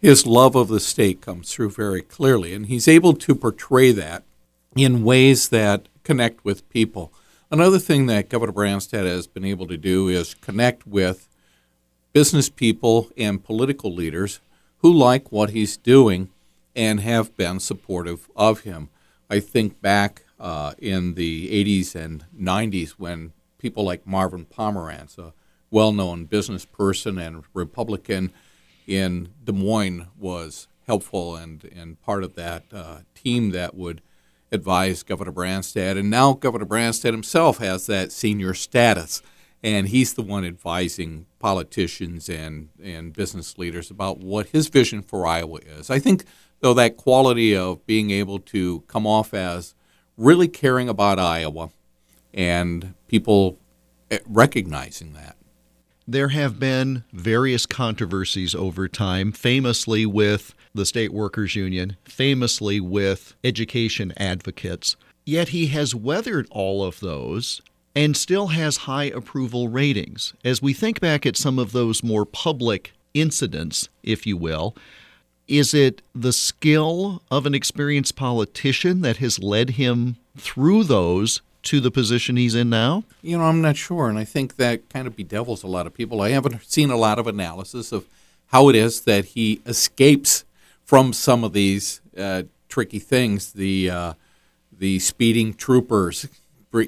his 0.00 0.26
love 0.26 0.54
of 0.54 0.68
the 0.68 0.80
state 0.80 1.20
comes 1.20 1.52
through 1.52 1.70
very 1.70 2.02
clearly, 2.02 2.54
and 2.54 2.66
he's 2.66 2.88
able 2.88 3.14
to 3.14 3.34
portray 3.34 3.92
that 3.92 4.22
in 4.76 5.04
ways 5.04 5.48
that 5.48 5.88
connect 6.04 6.44
with 6.44 6.68
people. 6.70 7.12
Another 7.50 7.78
thing 7.78 8.06
that 8.06 8.28
Governor 8.28 8.52
Branstad 8.52 9.06
has 9.06 9.26
been 9.26 9.44
able 9.44 9.66
to 9.66 9.76
do 9.76 10.08
is 10.08 10.34
connect 10.34 10.86
with 10.86 11.28
business 12.12 12.48
people 12.48 13.10
and 13.16 13.42
political 13.42 13.92
leaders 13.92 14.40
who 14.78 14.92
like 14.92 15.32
what 15.32 15.50
he's 15.50 15.76
doing 15.76 16.28
and 16.76 17.00
have 17.00 17.36
been 17.36 17.58
supportive 17.58 18.28
of 18.36 18.60
him. 18.60 18.88
I 19.28 19.40
think 19.40 19.80
back 19.80 20.22
uh, 20.38 20.74
in 20.78 21.14
the 21.14 21.48
80s 21.64 21.94
and 21.94 22.24
90s 22.38 22.90
when 22.92 23.32
people 23.58 23.84
like 23.84 24.06
Marvin 24.06 24.46
Pomerantz, 24.46 25.18
a 25.18 25.32
well 25.70 25.92
known 25.92 26.24
business 26.24 26.64
person 26.64 27.18
and 27.18 27.44
Republican 27.52 28.32
in 28.88 29.28
Des 29.44 29.52
Moines, 29.52 30.06
was 30.18 30.66
helpful 30.86 31.36
and, 31.36 31.64
and 31.76 32.00
part 32.00 32.24
of 32.24 32.34
that 32.34 32.64
uh, 32.72 33.00
team 33.14 33.50
that 33.50 33.74
would 33.74 34.00
advise 34.50 35.02
Governor 35.02 35.32
Branstad. 35.32 35.98
And 35.98 36.10
now 36.10 36.32
Governor 36.32 36.64
Branstad 36.64 37.12
himself 37.12 37.58
has 37.58 37.86
that 37.86 38.10
senior 38.10 38.54
status, 38.54 39.22
and 39.62 39.88
he's 39.88 40.14
the 40.14 40.22
one 40.22 40.44
advising 40.44 41.26
politicians 41.38 42.28
and, 42.28 42.70
and 42.82 43.12
business 43.12 43.58
leaders 43.58 43.90
about 43.90 44.18
what 44.18 44.48
his 44.48 44.68
vision 44.68 45.02
for 45.02 45.26
Iowa 45.26 45.58
is. 45.58 45.90
I 45.90 45.98
think, 45.98 46.24
though, 46.60 46.74
that 46.74 46.96
quality 46.96 47.54
of 47.54 47.84
being 47.86 48.10
able 48.10 48.38
to 48.40 48.80
come 48.86 49.06
off 49.06 49.34
as 49.34 49.74
really 50.16 50.48
caring 50.48 50.88
about 50.88 51.18
Iowa 51.18 51.70
and 52.32 52.94
people 53.06 53.58
eh, 54.10 54.18
recognizing 54.26 55.12
that. 55.12 55.36
There 56.10 56.28
have 56.30 56.58
been 56.58 57.04
various 57.12 57.66
controversies 57.66 58.54
over 58.54 58.88
time, 58.88 59.30
famously 59.30 60.06
with 60.06 60.54
the 60.74 60.86
State 60.86 61.12
Workers 61.12 61.54
Union, 61.54 61.98
famously 62.04 62.80
with 62.80 63.34
education 63.44 64.14
advocates. 64.16 64.96
Yet 65.26 65.50
he 65.50 65.66
has 65.66 65.94
weathered 65.94 66.48
all 66.50 66.82
of 66.82 67.00
those 67.00 67.60
and 67.94 68.16
still 68.16 68.46
has 68.46 68.78
high 68.78 69.04
approval 69.04 69.68
ratings. 69.68 70.32
As 70.42 70.62
we 70.62 70.72
think 70.72 70.98
back 70.98 71.26
at 71.26 71.36
some 71.36 71.58
of 71.58 71.72
those 71.72 72.02
more 72.02 72.24
public 72.24 72.94
incidents, 73.12 73.90
if 74.02 74.26
you 74.26 74.38
will, 74.38 74.74
is 75.46 75.74
it 75.74 76.00
the 76.14 76.32
skill 76.32 77.22
of 77.30 77.44
an 77.44 77.54
experienced 77.54 78.16
politician 78.16 79.02
that 79.02 79.18
has 79.18 79.40
led 79.40 79.70
him 79.70 80.16
through 80.38 80.84
those 80.84 81.42
to 81.68 81.80
the 81.80 81.90
position 81.90 82.36
he's 82.36 82.54
in 82.54 82.70
now? 82.70 83.04
You 83.20 83.36
know, 83.36 83.44
I'm 83.44 83.60
not 83.60 83.76
sure. 83.76 84.08
And 84.08 84.18
I 84.18 84.24
think 84.24 84.56
that 84.56 84.88
kind 84.88 85.06
of 85.06 85.16
bedevils 85.16 85.62
a 85.62 85.66
lot 85.66 85.86
of 85.86 85.92
people. 85.92 86.22
I 86.22 86.30
haven't 86.30 86.64
seen 86.64 86.90
a 86.90 86.96
lot 86.96 87.18
of 87.18 87.26
analysis 87.26 87.92
of 87.92 88.06
how 88.46 88.70
it 88.70 88.76
is 88.76 89.02
that 89.02 89.26
he 89.26 89.60
escapes 89.66 90.44
from 90.84 91.12
some 91.12 91.44
of 91.44 91.52
these 91.52 92.00
uh, 92.16 92.44
tricky 92.70 92.98
things. 92.98 93.52
The, 93.52 93.90
uh, 93.90 94.12
the 94.76 94.98
speeding 94.98 95.52
troopers 95.52 96.26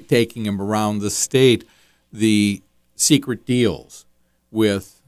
taking 0.07 0.47
him 0.47 0.59
around 0.59 0.99
the 0.99 1.11
state, 1.11 1.63
the 2.11 2.61
secret 2.95 3.45
deals 3.45 4.05
with 4.49 5.01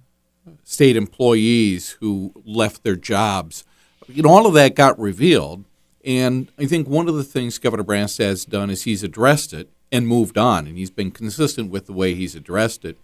state 0.64 0.96
employees 0.96 1.98
who 2.00 2.32
left 2.46 2.84
their 2.84 2.96
jobs. 2.96 3.64
You 4.08 4.22
know, 4.22 4.30
all 4.30 4.46
of 4.46 4.54
that 4.54 4.76
got 4.76 5.00
revealed. 5.00 5.64
And 6.04 6.52
I 6.60 6.66
think 6.66 6.88
one 6.88 7.08
of 7.08 7.16
the 7.16 7.24
things 7.24 7.60
Governor 7.60 7.84
Branstad 7.84 8.26
has 8.26 8.46
done 8.46 8.70
is 8.70 8.84
he's 8.84 9.04
addressed 9.04 9.54
it 9.54 9.70
and 9.92 10.08
moved 10.08 10.38
on, 10.38 10.68
and 10.68 10.78
he's 10.78 10.92
been 10.92 11.12
consistent 11.12 11.70
with 11.70 11.86
the 11.86 11.94
way 11.94 12.14
he's 12.14 12.36
addressed 12.36 12.84
it. 12.84 12.98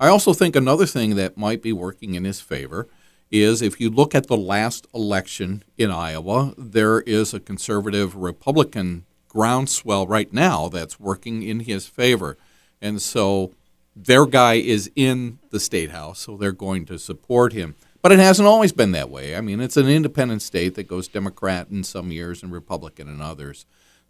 I 0.00 0.08
also 0.08 0.32
think 0.32 0.54
another 0.54 0.86
thing 0.86 1.16
that 1.16 1.36
might 1.36 1.60
be 1.60 1.72
working 1.72 2.14
in 2.14 2.24
his 2.24 2.40
favor 2.40 2.88
is 3.30 3.60
if 3.60 3.80
you 3.80 3.90
look 3.90 4.14
at 4.14 4.28
the 4.28 4.36
last 4.36 4.86
election 4.94 5.62
in 5.76 5.90
Iowa, 5.90 6.54
there 6.56 7.00
is 7.00 7.34
a 7.34 7.40
conservative 7.40 8.14
Republican 8.14 9.04
groundswell 9.28 10.06
right 10.06 10.32
now 10.32 10.68
that's 10.68 10.98
working 10.98 11.42
in 11.42 11.60
his 11.60 11.86
favor. 11.86 12.38
And 12.80 13.02
so 13.02 13.52
their 13.94 14.24
guy 14.24 14.54
is 14.54 14.90
in 14.94 15.38
the 15.50 15.60
state 15.60 15.90
house, 15.90 16.20
so 16.20 16.36
they're 16.36 16.52
going 16.52 16.86
to 16.86 16.98
support 16.98 17.52
him. 17.52 17.74
But 18.00 18.12
it 18.12 18.18
hasn't 18.18 18.48
always 18.48 18.72
been 18.72 18.92
that 18.92 19.10
way. 19.10 19.36
I 19.36 19.40
mean, 19.40 19.60
it's 19.60 19.76
an 19.76 19.88
independent 19.88 20.42
state 20.42 20.74
that 20.76 20.88
goes 20.88 21.08
Democrat 21.08 21.68
in 21.70 21.82
some 21.82 22.12
years 22.12 22.42
and 22.42 22.52
Republican 22.52 23.08
in 23.08 23.20
others. 23.20 23.66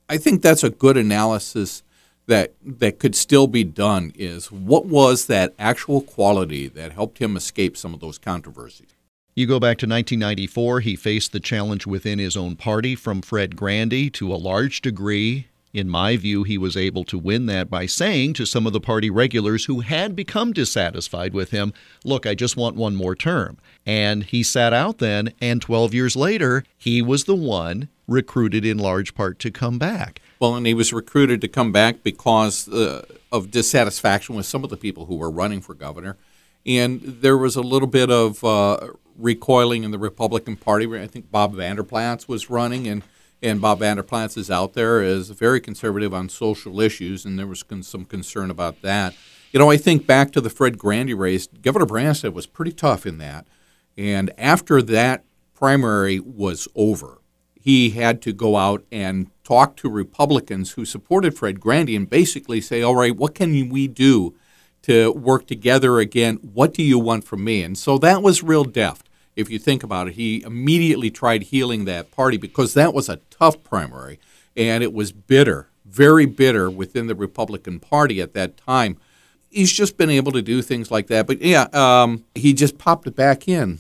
I 0.08 0.18
think 0.18 0.42
that's 0.42 0.64
a 0.64 0.70
good 0.70 0.96
analysis 0.96 1.82
that 2.26 2.52
that 2.62 2.98
could 2.98 3.14
still 3.14 3.46
be 3.46 3.64
done 3.64 4.12
is 4.14 4.52
what 4.52 4.84
was 4.84 5.26
that 5.26 5.54
actual 5.58 6.02
quality 6.02 6.68
that 6.68 6.92
helped 6.92 7.18
him 7.18 7.36
escape 7.36 7.76
some 7.76 7.94
of 7.94 8.00
those 8.00 8.18
controversies. 8.18 8.94
You 9.34 9.46
go 9.46 9.58
back 9.58 9.78
to 9.78 9.86
1994, 9.86 10.80
he 10.80 10.96
faced 10.96 11.32
the 11.32 11.40
challenge 11.40 11.86
within 11.86 12.18
his 12.18 12.36
own 12.36 12.56
party 12.56 12.94
from 12.94 13.22
Fred 13.22 13.56
Grandy 13.56 14.10
to 14.10 14.32
a 14.32 14.36
large 14.36 14.82
degree 14.82 15.46
in 15.78 15.88
my 15.88 16.16
view, 16.16 16.42
he 16.42 16.58
was 16.58 16.76
able 16.76 17.04
to 17.04 17.18
win 17.18 17.46
that 17.46 17.70
by 17.70 17.86
saying 17.86 18.34
to 18.34 18.44
some 18.44 18.66
of 18.66 18.72
the 18.72 18.80
party 18.80 19.08
regulars 19.08 19.66
who 19.66 19.80
had 19.80 20.16
become 20.16 20.52
dissatisfied 20.52 21.32
with 21.32 21.50
him, 21.50 21.72
Look, 22.04 22.26
I 22.26 22.34
just 22.34 22.56
want 22.56 22.76
one 22.76 22.96
more 22.96 23.14
term. 23.14 23.58
And 23.86 24.24
he 24.24 24.42
sat 24.42 24.72
out 24.72 24.98
then, 24.98 25.32
and 25.40 25.62
12 25.62 25.94
years 25.94 26.16
later, 26.16 26.64
he 26.76 27.00
was 27.00 27.24
the 27.24 27.34
one 27.34 27.88
recruited 28.06 28.64
in 28.64 28.78
large 28.78 29.14
part 29.14 29.38
to 29.38 29.50
come 29.50 29.78
back. 29.78 30.20
Well, 30.40 30.54
and 30.54 30.66
he 30.66 30.74
was 30.74 30.92
recruited 30.92 31.40
to 31.42 31.48
come 31.48 31.72
back 31.72 32.02
because 32.02 32.68
uh, 32.68 33.04
of 33.30 33.50
dissatisfaction 33.50 34.34
with 34.34 34.46
some 34.46 34.64
of 34.64 34.70
the 34.70 34.76
people 34.76 35.06
who 35.06 35.16
were 35.16 35.30
running 35.30 35.60
for 35.60 35.74
governor. 35.74 36.16
And 36.66 37.00
there 37.00 37.36
was 37.36 37.56
a 37.56 37.62
little 37.62 37.88
bit 37.88 38.10
of 38.10 38.42
uh, 38.42 38.88
recoiling 39.16 39.84
in 39.84 39.90
the 39.90 39.98
Republican 39.98 40.56
Party. 40.56 40.86
I 41.00 41.06
think 41.06 41.30
Bob 41.30 41.54
Vander 41.54 41.84
Plaats 41.84 42.28
was 42.28 42.50
running, 42.50 42.86
and 42.86 43.02
and 43.42 43.60
Bob 43.60 43.80
Vander 43.80 44.02
Plaats 44.02 44.36
is 44.36 44.50
out 44.50 44.74
there 44.74 45.02
is 45.02 45.30
very 45.30 45.60
conservative 45.60 46.12
on 46.12 46.28
social 46.28 46.80
issues, 46.80 47.24
and 47.24 47.38
there 47.38 47.46
was 47.46 47.62
con- 47.62 47.82
some 47.82 48.04
concern 48.04 48.50
about 48.50 48.82
that. 48.82 49.14
You 49.52 49.58
know, 49.58 49.70
I 49.70 49.76
think 49.76 50.06
back 50.06 50.32
to 50.32 50.40
the 50.40 50.50
Fred 50.50 50.78
Grandy 50.78 51.14
race, 51.14 51.46
Governor 51.46 51.86
Branstad 51.86 52.32
was 52.32 52.46
pretty 52.46 52.72
tough 52.72 53.06
in 53.06 53.18
that, 53.18 53.46
and 53.96 54.30
after 54.36 54.82
that 54.82 55.24
primary 55.54 56.20
was 56.20 56.68
over, 56.74 57.18
he 57.54 57.90
had 57.90 58.22
to 58.22 58.32
go 58.32 58.56
out 58.56 58.84
and 58.92 59.30
talk 59.44 59.76
to 59.76 59.88
Republicans 59.88 60.72
who 60.72 60.84
supported 60.84 61.36
Fred 61.36 61.60
Grandy 61.60 61.96
and 61.96 62.08
basically 62.08 62.60
say, 62.60 62.82
"All 62.82 62.96
right, 62.96 63.16
what 63.16 63.34
can 63.34 63.68
we 63.68 63.88
do 63.88 64.34
to 64.82 65.12
work 65.12 65.46
together 65.46 65.98
again? 65.98 66.36
What 66.36 66.74
do 66.74 66.82
you 66.82 66.98
want 66.98 67.24
from 67.24 67.44
me?" 67.44 67.62
And 67.62 67.76
so 67.76 67.98
that 67.98 68.22
was 68.22 68.42
real 68.42 68.64
deft 68.64 69.07
if 69.38 69.48
you 69.48 69.58
think 69.60 69.84
about 69.84 70.08
it, 70.08 70.14
he 70.14 70.42
immediately 70.42 71.12
tried 71.12 71.44
healing 71.44 71.84
that 71.84 72.10
party 72.10 72.36
because 72.36 72.74
that 72.74 72.92
was 72.92 73.08
a 73.08 73.20
tough 73.30 73.62
primary 73.62 74.18
and 74.56 74.82
it 74.82 74.92
was 74.92 75.12
bitter, 75.12 75.68
very 75.84 76.26
bitter 76.26 76.68
within 76.68 77.06
the 77.06 77.14
Republican 77.14 77.78
Party 77.78 78.20
at 78.20 78.34
that 78.34 78.56
time. 78.56 78.98
He's 79.48 79.72
just 79.72 79.96
been 79.96 80.10
able 80.10 80.32
to 80.32 80.42
do 80.42 80.60
things 80.60 80.90
like 80.90 81.06
that. 81.06 81.28
But 81.28 81.40
yeah, 81.40 81.68
um, 81.72 82.24
he 82.34 82.52
just 82.52 82.78
popped 82.78 83.06
it 83.06 83.14
back 83.14 83.46
in 83.46 83.78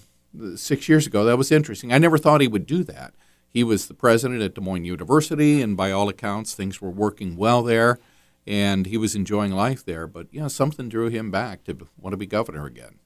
six 0.54 0.88
years 0.88 1.08
ago. 1.08 1.24
That 1.24 1.36
was 1.36 1.50
interesting. 1.50 1.92
I 1.92 1.98
never 1.98 2.18
thought 2.18 2.40
he 2.40 2.46
would 2.46 2.64
do 2.64 2.84
that. 2.84 3.14
He 3.48 3.64
was 3.64 3.88
the 3.88 3.94
president 3.94 4.40
at 4.42 4.54
Des 4.54 4.60
Moines 4.60 4.84
University, 4.84 5.60
and 5.60 5.76
by 5.76 5.90
all 5.90 6.08
accounts, 6.08 6.54
things 6.54 6.80
were 6.80 6.90
working 6.90 7.36
well 7.36 7.64
there, 7.64 7.98
and 8.46 8.86
he 8.86 8.96
was 8.96 9.16
enjoying 9.16 9.50
life 9.50 9.84
there. 9.84 10.06
But 10.06 10.28
yeah, 10.30 10.46
something 10.46 10.88
drew 10.88 11.08
him 11.08 11.32
back 11.32 11.64
to 11.64 11.88
want 11.98 12.12
to 12.12 12.18
be 12.18 12.26
governor 12.26 12.66
again. 12.66 13.00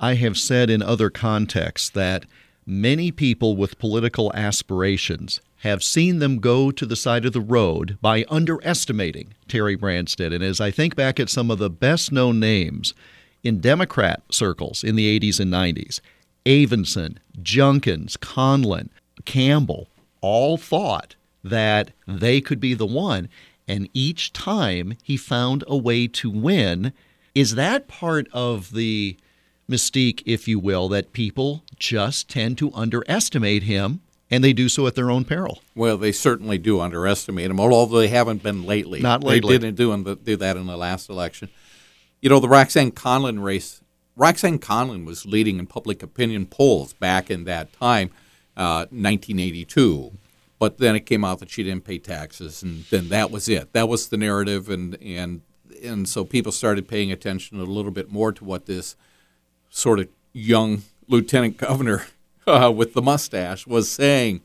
I 0.00 0.14
have 0.14 0.38
said 0.38 0.70
in 0.70 0.82
other 0.82 1.10
contexts 1.10 1.90
that 1.90 2.24
many 2.64 3.10
people 3.10 3.56
with 3.56 3.78
political 3.78 4.32
aspirations 4.32 5.40
have 5.62 5.82
seen 5.82 6.20
them 6.20 6.38
go 6.38 6.70
to 6.70 6.86
the 6.86 6.94
side 6.94 7.24
of 7.24 7.32
the 7.32 7.40
road 7.40 7.98
by 8.00 8.24
underestimating 8.28 9.34
Terry 9.48 9.76
Branstad. 9.76 10.32
And 10.32 10.44
as 10.44 10.60
I 10.60 10.70
think 10.70 10.94
back 10.94 11.18
at 11.18 11.28
some 11.28 11.50
of 11.50 11.58
the 11.58 11.70
best 11.70 12.12
known 12.12 12.38
names 12.38 12.94
in 13.42 13.60
Democrat 13.60 14.22
circles 14.30 14.84
in 14.84 14.94
the 14.94 15.18
80s 15.18 15.40
and 15.40 15.52
90s, 15.52 16.00
Avenson, 16.46 17.18
Junkins, 17.42 18.16
Conlin, 18.16 18.90
Campbell 19.24 19.88
all 20.20 20.56
thought 20.56 21.16
that 21.42 21.90
they 22.06 22.40
could 22.40 22.60
be 22.60 22.74
the 22.74 22.86
one. 22.86 23.28
And 23.66 23.88
each 23.92 24.32
time 24.32 24.96
he 25.02 25.16
found 25.16 25.64
a 25.66 25.76
way 25.76 26.06
to 26.08 26.30
win. 26.30 26.92
Is 27.34 27.56
that 27.56 27.88
part 27.88 28.28
of 28.32 28.72
the 28.72 29.16
mystique, 29.70 30.22
if 30.24 30.48
you 30.48 30.58
will, 30.58 30.88
that 30.88 31.12
people 31.12 31.62
just 31.78 32.28
tend 32.28 32.58
to 32.58 32.72
underestimate 32.74 33.64
him 33.64 34.00
and 34.30 34.44
they 34.44 34.52
do 34.52 34.68
so 34.68 34.86
at 34.86 34.94
their 34.94 35.10
own 35.10 35.24
peril. 35.24 35.62
Well, 35.74 35.96
they 35.96 36.12
certainly 36.12 36.58
do 36.58 36.80
underestimate 36.80 37.50
him, 37.50 37.60
although 37.60 37.98
they 37.98 38.08
haven't 38.08 38.42
been 38.42 38.64
lately. 38.64 39.00
Not 39.00 39.24
lately. 39.24 39.56
They 39.56 39.70
didn't 39.70 39.76
do, 39.76 40.16
do 40.16 40.36
that 40.36 40.56
in 40.56 40.66
the 40.66 40.76
last 40.76 41.08
election. 41.08 41.48
You 42.20 42.28
know, 42.28 42.40
the 42.40 42.48
Roxanne 42.48 42.90
Conlin 42.90 43.40
race, 43.40 43.80
Roxanne 44.16 44.58
Conlin 44.58 45.04
was 45.04 45.24
leading 45.24 45.58
in 45.58 45.66
public 45.66 46.02
opinion 46.02 46.46
polls 46.46 46.92
back 46.92 47.30
in 47.30 47.44
that 47.44 47.72
time, 47.72 48.10
uh, 48.56 48.86
1982. 48.90 50.12
But 50.58 50.78
then 50.78 50.96
it 50.96 51.06
came 51.06 51.24
out 51.24 51.38
that 51.38 51.50
she 51.50 51.62
didn't 51.62 51.84
pay 51.84 51.98
taxes, 51.98 52.64
and 52.64 52.84
then 52.90 53.08
that 53.10 53.30
was 53.30 53.48
it. 53.48 53.72
That 53.72 53.88
was 53.88 54.08
the 54.08 54.16
narrative, 54.16 54.68
and 54.68 55.00
and 55.00 55.42
and 55.84 56.08
so 56.08 56.24
people 56.24 56.50
started 56.50 56.88
paying 56.88 57.12
attention 57.12 57.60
a 57.60 57.64
little 57.64 57.92
bit 57.92 58.10
more 58.10 58.32
to 58.32 58.44
what 58.44 58.66
this 58.66 58.96
sort 59.70 60.00
of 60.00 60.08
young 60.32 60.82
lieutenant 61.08 61.56
governor 61.56 62.06
uh, 62.46 62.72
with 62.74 62.94
the 62.94 63.02
mustache 63.02 63.66
was 63.66 63.90
saying, 63.90 64.40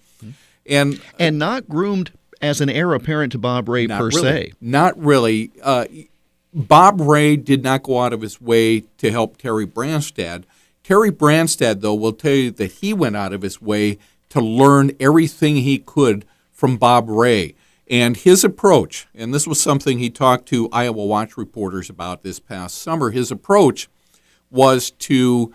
and 0.65 1.01
and 1.20 1.38
not 1.38 1.68
groomed 1.68 2.12
as 2.42 2.60
an 2.62 2.70
heir 2.70 2.94
apparent 2.94 3.32
to 3.32 3.38
Bob 3.38 3.70
Ray 3.70 3.88
per 3.88 4.08
really, 4.08 4.22
se. 4.22 4.53
Not 4.60 4.98
really. 4.98 5.51
Uh, 5.62 5.86
Bob 6.53 7.01
Ray 7.01 7.36
did 7.36 7.63
not 7.63 7.84
go 7.84 8.01
out 8.01 8.13
of 8.13 8.22
his 8.22 8.39
way 8.39 8.82
to 9.00 9.12
help 9.12 9.38
Terry 9.38 9.65
Branstad. 9.65 10.44
Terry 10.84 11.12
Branstad, 11.12 11.82
though, 11.82 11.96
will 11.96 12.13
tell 12.13 12.34
you 12.34 12.51
that 12.51 12.74
he 12.74 12.94
went 12.94 13.15
out 13.15 13.34
of 13.34 13.42
his 13.42 13.62
way 13.62 13.98
to 14.30 14.42
learn 14.42 14.92
everything 15.00 15.56
he 15.56 15.80
could 15.80 16.25
from 16.51 16.77
Bob 16.77 17.10
Ray. 17.10 17.56
And 17.89 18.18
his 18.18 18.44
approach, 18.44 19.08
and 19.15 19.34
this 19.34 19.48
was 19.48 19.62
something 19.62 20.00
he 20.00 20.10
talked 20.10 20.48
to 20.48 20.70
Iowa 20.72 21.06
Watch 21.06 21.38
reporters 21.38 21.89
about 21.89 22.24
this 22.24 22.39
past 22.39 22.82
summer, 22.82 23.12
his 23.12 23.32
approach 23.32 23.89
was 24.53 24.91
to 24.91 25.53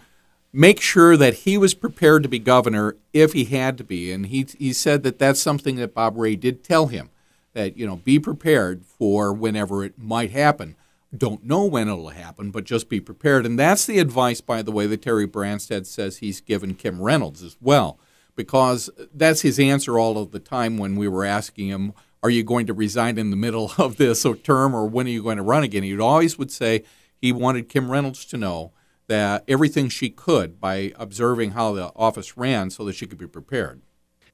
make 0.53 0.81
sure 0.81 1.17
that 1.17 1.35
he 1.35 1.57
was 1.57 1.73
prepared 1.73 2.23
to 2.23 2.29
be 2.29 2.39
governor 2.39 2.97
if 3.13 3.33
he 3.33 3.45
had 3.45 3.79
to 3.79 3.85
be. 3.85 4.13
And 4.13 4.27
he, 4.27 4.47
he 4.59 4.73
said 4.73 5.05
that 5.05 5.19
that's 5.19 5.41
something 5.41 5.77
that 5.77 5.95
Bob 5.95 6.17
Ray 6.17 6.37
did 6.37 6.65
tell 6.65 6.87
him 6.89 7.11
that, 7.55 7.77
you 7.77 7.87
know, 7.87 7.97
be 7.97 8.19
prepared 8.19 8.85
for 8.85 9.33
whenever 9.33 9.85
it 9.85 9.99
might 9.99 10.33
happen. 10.33 10.75
Don't 11.17 11.45
know 11.45 11.65
when 11.65 11.89
it'll 11.89 12.11
happen, 12.11 12.51
but 12.51 12.65
just 12.65 12.89
be 12.89 13.01
prepared. 13.01 13.47
And 13.47 13.59
that's 13.59 13.87
the 13.87 13.99
advice, 13.99 14.41
by 14.41 14.63
the 14.63 14.73
way, 14.73 14.87
that 14.87 15.03
Terry 15.03 15.27
Branstad 15.27 15.87
says 15.87 16.19
he's 16.19 16.41
given 16.41 16.75
Kim 16.75 17.01
Reynolds 17.01 17.43
as 17.43 17.57
well, 17.61 17.99
because 18.37 18.91
that's 19.15 19.41
his 19.41 19.59
answer 19.59 19.99
all 19.99 20.19
of 20.19 20.33
the 20.33 20.39
time 20.41 20.77
when 20.77 20.97
we 20.97 21.09
were 21.09 21.25
asking 21.25 21.69
him, 21.69 21.95
Are 22.23 22.31
you 22.31 22.43
going 22.43 22.67
to 22.67 22.75
resign 22.75 23.17
in 23.17 23.31
the 23.31 23.37
middle 23.37 23.73
of 23.79 23.97
this 23.97 24.27
term 24.43 24.75
or 24.75 24.87
when 24.87 25.07
are 25.07 25.11
you 25.11 25.23
going 25.23 25.39
to 25.39 25.43
run 25.43 25.63
again? 25.63 25.83
He 25.83 25.99
always 25.99 26.37
would 26.37 26.51
say 26.51 26.85
he 27.21 27.33
wanted 27.33 27.69
Kim 27.69 27.91
Reynolds 27.91 28.25
to 28.27 28.37
know 28.37 28.73
that 29.09 29.43
everything 29.49 29.89
she 29.89 30.11
could 30.11 30.61
by 30.61 30.93
observing 30.97 31.53
how 31.53 31.73
the 31.73 31.91
office 31.97 32.37
ran 32.37 32.71
so 32.71 32.85
that 32.85 32.95
she 32.95 33.07
could 33.07 33.19
be 33.19 33.27
prepared. 33.27 33.81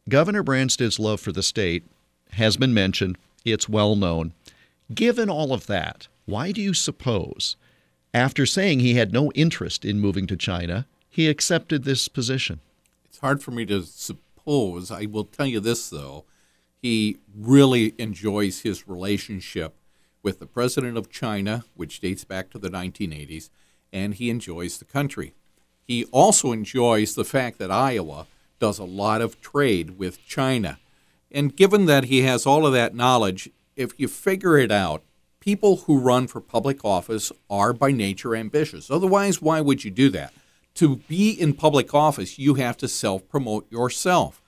Governor 0.08 0.42
Branstad's 0.42 0.98
love 0.98 1.20
for 1.20 1.32
the 1.32 1.42
state 1.42 1.84
has 2.32 2.56
been 2.56 2.74
mentioned. 2.74 3.16
It's 3.44 3.68
well 3.68 3.96
known. 3.96 4.34
Given 4.92 5.30
all 5.30 5.52
of 5.52 5.66
that, 5.66 6.08
why 6.26 6.52
do 6.52 6.60
you 6.60 6.74
suppose, 6.74 7.56
after 8.12 8.44
saying 8.44 8.80
he 8.80 8.94
had 8.94 9.12
no 9.12 9.32
interest 9.32 9.84
in 9.84 10.00
moving 10.00 10.26
to 10.26 10.36
China, 10.36 10.86
he 11.08 11.28
accepted 11.28 11.84
this 11.84 12.08
position? 12.08 12.60
It's 13.04 13.18
hard 13.18 13.42
for 13.42 13.52
me 13.52 13.64
to 13.66 13.82
suppose. 13.82 14.90
I 14.90 15.06
will 15.06 15.24
tell 15.24 15.46
you 15.46 15.60
this, 15.60 15.88
though. 15.88 16.24
He 16.82 17.18
really 17.34 17.94
enjoys 17.96 18.60
his 18.60 18.86
relationship 18.86 19.74
with 20.22 20.38
the 20.38 20.46
president 20.46 20.98
of 20.98 21.10
China, 21.10 21.64
which 21.74 22.00
dates 22.00 22.24
back 22.24 22.50
to 22.50 22.58
the 22.58 22.68
1980s, 22.68 23.48
and 23.94 24.14
he 24.14 24.28
enjoys 24.28 24.76
the 24.76 24.84
country. 24.84 25.32
He 25.86 26.04
also 26.06 26.52
enjoys 26.52 27.14
the 27.14 27.24
fact 27.24 27.58
that 27.58 27.70
Iowa 27.70 28.26
does 28.58 28.78
a 28.78 28.84
lot 28.84 29.22
of 29.22 29.40
trade 29.40 29.96
with 29.96 30.26
China. 30.26 30.78
And 31.30 31.56
given 31.56 31.86
that 31.86 32.04
he 32.04 32.22
has 32.22 32.44
all 32.44 32.66
of 32.66 32.72
that 32.72 32.94
knowledge, 32.94 33.50
if 33.76 33.98
you 33.98 34.08
figure 34.08 34.58
it 34.58 34.72
out, 34.72 35.02
people 35.40 35.76
who 35.76 35.98
run 35.98 36.26
for 36.26 36.40
public 36.40 36.84
office 36.84 37.30
are 37.48 37.72
by 37.72 37.92
nature 37.92 38.34
ambitious. 38.34 38.90
Otherwise, 38.90 39.40
why 39.40 39.60
would 39.60 39.84
you 39.84 39.90
do 39.90 40.10
that? 40.10 40.34
To 40.74 40.96
be 40.96 41.30
in 41.30 41.54
public 41.54 41.94
office, 41.94 42.38
you 42.38 42.54
have 42.54 42.76
to 42.78 42.88
self 42.88 43.28
promote 43.28 43.70
yourself. 43.70 44.42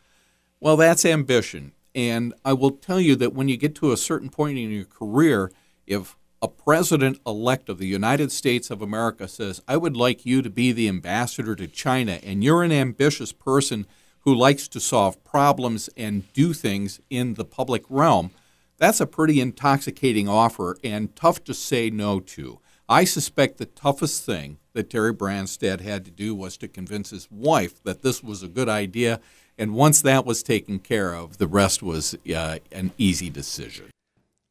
Well, 0.59 0.77
that's 0.77 1.05
ambition. 1.05 1.73
And 1.95 2.35
I 2.45 2.53
will 2.53 2.73
tell 2.73 3.01
you 3.01 3.15
that 3.17 3.33
when 3.33 3.49
you 3.49 3.57
get 3.57 3.75
to 3.77 3.93
a 3.93 3.97
certain 3.97 4.29
point 4.29 4.59
in 4.59 4.71
your 4.71 4.85
career, 4.85 5.53
if 5.87 6.16
a 6.43 6.49
president 6.49 7.19
elect 7.27 7.69
of 7.69 7.79
the 7.79 7.87
United 7.87 8.31
States 8.31 8.71
of 8.71 8.83
America 8.83 9.27
says, 9.27 9.63
I 9.67 9.77
would 9.77 9.97
like 9.97 10.27
you 10.27 10.43
to 10.43 10.51
be 10.51 10.73
the 10.73 10.89
ambassador 10.89 11.57
to 11.57 11.67
China, 11.67 12.19
and 12.23 12.45
you're 12.45 12.63
an 12.63 12.73
ambitious 12.73 13.33
person 13.33 13.87
who 14.21 14.35
likes 14.35 14.67
to 14.69 14.81
solve 14.81 15.23
problems 15.25 15.89
and 15.97 16.31
do 16.33 16.53
things 16.53 17.01
in 17.09 17.35
the 17.35 17.45
public 17.45 17.85
realm, 17.89 18.33
that's 18.77 19.01
a 19.01 19.07
pretty 19.07 19.41
intoxicating 19.41 20.29
offer 20.29 20.77
and 20.85 21.15
tough 21.17 21.43
to 21.45 21.55
say 21.55 21.91
no 21.91 22.21
to. 22.21 22.61
I 22.89 23.05
suspect 23.05 23.59
the 23.59 23.67
toughest 23.67 24.25
thing 24.27 24.59
that 24.75 24.91
Terry 24.91 25.15
Branstad 25.15 25.81
had 25.81 26.05
to 26.05 26.11
do 26.11 26.35
was 26.35 26.57
to 26.59 26.69
convince 26.69 27.11
his 27.11 27.31
wife 27.31 27.83
that 27.85 28.03
this 28.03 28.23
was 28.23 28.43
a 28.43 28.49
good 28.49 28.69
idea. 28.69 29.21
And 29.57 29.75
once 29.75 30.03
that 30.03 30.27
was 30.27 30.43
taken 30.43 30.81
care 30.81 31.15
of, 31.15 31.39
the 31.39 31.47
rest 31.47 31.83
was 31.83 32.17
uh, 32.35 32.59
an 32.71 32.93
easy 32.99 33.31
decision. 33.31 33.91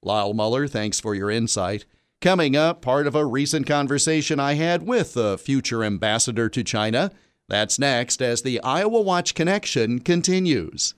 Lyle 0.06 0.34
Muller, 0.34 0.68
thanks 0.68 1.00
for 1.00 1.16
your 1.16 1.32
insight. 1.32 1.86
Coming 2.22 2.56
up, 2.56 2.82
part 2.82 3.08
of 3.08 3.16
a 3.16 3.26
recent 3.26 3.68
conversation 3.68 4.40
I 4.40 4.54
had 4.54 4.84
with 4.88 5.14
the 5.14 5.38
future 5.38 5.84
ambassador 5.84 6.48
to 6.50 6.64
China. 6.64 7.12
That's 7.50 7.78
next 7.78 8.22
as 8.22 8.44
the 8.44 8.62
Iowa 8.62 9.02
Watch 9.02 9.34
Connection 9.34 10.00
continues. 10.00 10.94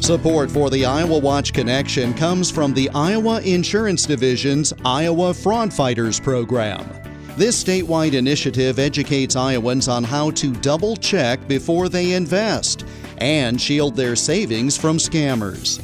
Support 0.00 0.50
for 0.50 0.70
the 0.70 0.86
Iowa 0.86 1.18
Watch 1.18 1.52
Connection 1.52 2.14
comes 2.14 2.50
from 2.50 2.72
the 2.72 2.88
Iowa 2.94 3.42
Insurance 3.42 4.06
Division's 4.06 4.72
Iowa 4.84 5.34
Fraud 5.34 5.72
Fighters 5.72 6.18
program. 6.18 7.07
This 7.38 7.62
statewide 7.62 8.14
initiative 8.14 8.80
educates 8.80 9.36
Iowans 9.36 9.86
on 9.86 10.02
how 10.02 10.32
to 10.32 10.50
double 10.54 10.96
check 10.96 11.46
before 11.46 11.88
they 11.88 12.14
invest 12.14 12.84
and 13.18 13.60
shield 13.60 13.94
their 13.94 14.16
savings 14.16 14.76
from 14.76 14.98
scammers. 14.98 15.80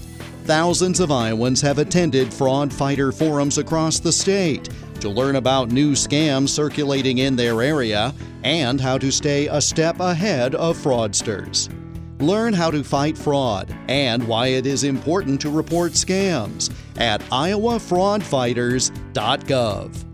Thousands 0.47 0.99
of 0.99 1.13
Iowans 1.13 1.61
have 1.61 1.79
attended 1.79 2.35
fraud 2.35 2.73
fighter 2.73 3.13
forums 3.13 3.59
across 3.59 4.01
the 4.01 4.11
state 4.11 4.69
to 4.99 5.09
learn 5.09 5.37
about 5.37 5.71
new 5.71 5.93
scams 5.93 6.49
circulating 6.49 7.19
in 7.19 7.37
their 7.37 7.63
area 7.63 8.13
and 8.43 8.81
how 8.81 8.99
to 8.99 9.13
stay 9.13 9.47
a 9.47 9.61
step 9.61 10.01
ahead 10.01 10.57
of 10.57 10.77
fraudsters. 10.77 11.73
Learn 12.21 12.53
how 12.53 12.73
to 12.73 12.83
fight 12.83 13.17
fraud 13.17 13.73
and 13.87 14.27
why 14.27 14.49
it 14.49 14.67
is 14.67 14.83
important 14.83 15.41
to 15.43 15.51
report 15.51 15.93
scams 15.93 16.73
at 16.97 17.21
iowafraudfighters.gov. 17.21 20.14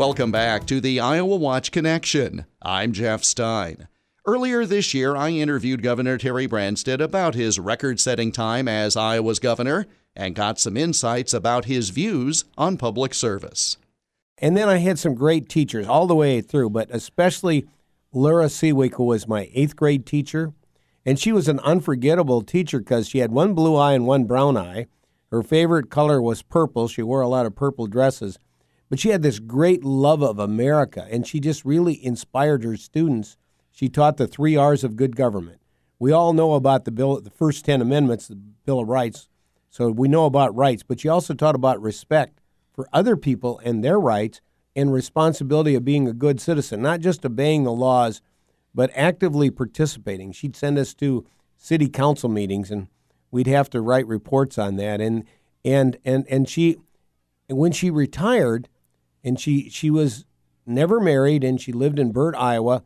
Welcome 0.00 0.32
back 0.32 0.64
to 0.68 0.80
the 0.80 0.98
Iowa 0.98 1.36
Watch 1.36 1.72
Connection. 1.72 2.46
I'm 2.62 2.92
Jeff 2.92 3.22
Stein. 3.22 3.86
Earlier 4.24 4.64
this 4.64 4.94
year, 4.94 5.14
I 5.14 5.28
interviewed 5.28 5.82
Governor 5.82 6.16
Terry 6.16 6.48
Branstad 6.48 7.02
about 7.02 7.34
his 7.34 7.58
record 7.58 8.00
setting 8.00 8.32
time 8.32 8.66
as 8.66 8.96
Iowa's 8.96 9.38
governor 9.38 9.86
and 10.16 10.34
got 10.34 10.58
some 10.58 10.78
insights 10.78 11.34
about 11.34 11.66
his 11.66 11.90
views 11.90 12.46
on 12.56 12.78
public 12.78 13.12
service. 13.12 13.76
And 14.38 14.56
then 14.56 14.70
I 14.70 14.78
had 14.78 14.98
some 14.98 15.14
great 15.14 15.50
teachers 15.50 15.86
all 15.86 16.06
the 16.06 16.14
way 16.14 16.40
through, 16.40 16.70
but 16.70 16.88
especially 16.90 17.66
Laura 18.10 18.48
who 18.48 19.04
was 19.04 19.28
my 19.28 19.50
eighth 19.52 19.76
grade 19.76 20.06
teacher. 20.06 20.54
And 21.04 21.18
she 21.18 21.30
was 21.30 21.46
an 21.46 21.60
unforgettable 21.60 22.40
teacher 22.40 22.78
because 22.78 23.06
she 23.06 23.18
had 23.18 23.32
one 23.32 23.52
blue 23.52 23.76
eye 23.76 23.92
and 23.92 24.06
one 24.06 24.24
brown 24.24 24.56
eye. 24.56 24.86
Her 25.30 25.42
favorite 25.42 25.90
color 25.90 26.22
was 26.22 26.40
purple. 26.40 26.88
She 26.88 27.02
wore 27.02 27.20
a 27.20 27.28
lot 27.28 27.44
of 27.44 27.54
purple 27.54 27.86
dresses. 27.86 28.38
But 28.90 28.98
she 28.98 29.10
had 29.10 29.22
this 29.22 29.38
great 29.38 29.84
love 29.84 30.20
of 30.20 30.38
America, 30.38 31.06
and 31.10 31.26
she 31.26 31.40
just 31.40 31.64
really 31.64 32.04
inspired 32.04 32.64
her 32.64 32.76
students. 32.76 33.36
She 33.70 33.88
taught 33.88 34.16
the 34.18 34.26
three 34.26 34.56
R's 34.56 34.84
of 34.84 34.96
good 34.96 35.16
government. 35.16 35.62
We 36.00 36.12
all 36.12 36.32
know 36.32 36.54
about 36.54 36.84
the 36.84 36.90
bill, 36.90 37.20
the 37.20 37.30
first 37.30 37.64
ten 37.64 37.80
amendments, 37.80 38.26
the 38.26 38.34
Bill 38.34 38.80
of 38.80 38.88
Rights. 38.88 39.28
So 39.70 39.90
we 39.90 40.08
know 40.08 40.26
about 40.26 40.56
rights, 40.56 40.82
but 40.82 40.98
she 40.98 41.08
also 41.08 41.34
taught 41.34 41.54
about 41.54 41.80
respect 41.80 42.40
for 42.72 42.88
other 42.92 43.16
people 43.16 43.60
and 43.64 43.84
their 43.84 44.00
rights 44.00 44.40
and 44.74 44.92
responsibility 44.92 45.74
of 45.76 45.84
being 45.84 46.08
a 46.08 46.12
good 46.12 46.40
citizen, 46.40 46.82
not 46.82 47.00
just 47.00 47.24
obeying 47.24 47.64
the 47.64 47.72
laws, 47.72 48.20
but 48.74 48.90
actively 48.94 49.50
participating. 49.50 50.32
She'd 50.32 50.56
send 50.56 50.78
us 50.78 50.94
to 50.94 51.24
city 51.56 51.88
council 51.88 52.28
meetings, 52.28 52.70
and 52.70 52.88
we'd 53.30 53.46
have 53.46 53.70
to 53.70 53.80
write 53.80 54.06
reports 54.08 54.58
on 54.58 54.76
that. 54.76 55.00
And 55.00 55.24
and 55.64 55.96
and 56.04 56.26
and 56.28 56.48
she, 56.48 56.78
when 57.48 57.70
she 57.70 57.90
retired, 57.90 58.68
and 59.24 59.38
she 59.38 59.68
she 59.68 59.90
was 59.90 60.24
never 60.66 61.00
married 61.00 61.44
and 61.44 61.60
she 61.60 61.72
lived 61.72 61.98
in 61.98 62.12
Burt, 62.12 62.34
Iowa. 62.36 62.84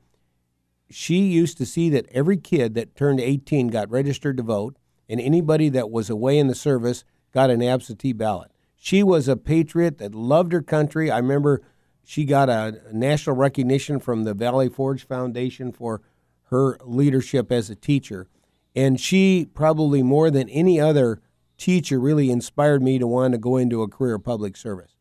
She 0.91 1.21
used 1.21 1.59
to 1.59 1.67
see 1.67 1.91
that 1.91 2.07
every 2.11 2.37
kid 2.37 2.75
that 2.75 2.95
turned 2.95 3.21
18 3.21 3.69
got 3.69 3.91
registered 3.91 4.37
to 4.37 4.43
vote, 4.43 4.77
and 5.09 5.21
anybody 5.21 5.69
that 5.71 5.91
was 5.91 6.11
away 6.11 6.39
in 6.39 6.47
the 6.47 6.55
service 6.55 7.05
got 7.33 7.51
an 7.51 7.63
absentee 7.63 8.13
ballot. 8.13 8.53
She 8.77 9.03
was 9.03 9.29
a 9.29 9.37
patriot 9.37 9.99
that 9.99 10.15
loved 10.15 10.53
her 10.53 10.63
country. 10.63 11.11
I 11.11 11.17
remember 11.19 11.63
she 12.05 12.25
got 12.25 12.51
a 12.51 12.83
national 12.93 13.37
recognition 13.37 13.99
from 13.99 14.25
the 14.25 14.35
Valley 14.35 14.69
Forge 14.69 15.07
Foundation 15.07 15.73
for 15.73 16.03
her 16.51 16.79
leadership 16.85 17.51
as 17.51 17.71
a 17.71 17.75
teacher. 17.75 18.29
And 18.77 19.01
she, 19.01 19.47
probably 19.55 20.03
more 20.03 20.31
than 20.31 20.49
any 20.51 20.79
other 20.79 21.23
teacher, 21.57 21.99
really 21.99 22.31
inspired 22.31 22.83
me 22.83 22.99
to 22.99 23.07
want 23.07 23.33
to 23.33 23.39
go 23.39 23.57
into 23.57 23.83
a 23.83 23.89
career 23.89 24.17
of 24.17 24.25
public 24.25 24.57
service. 24.57 24.94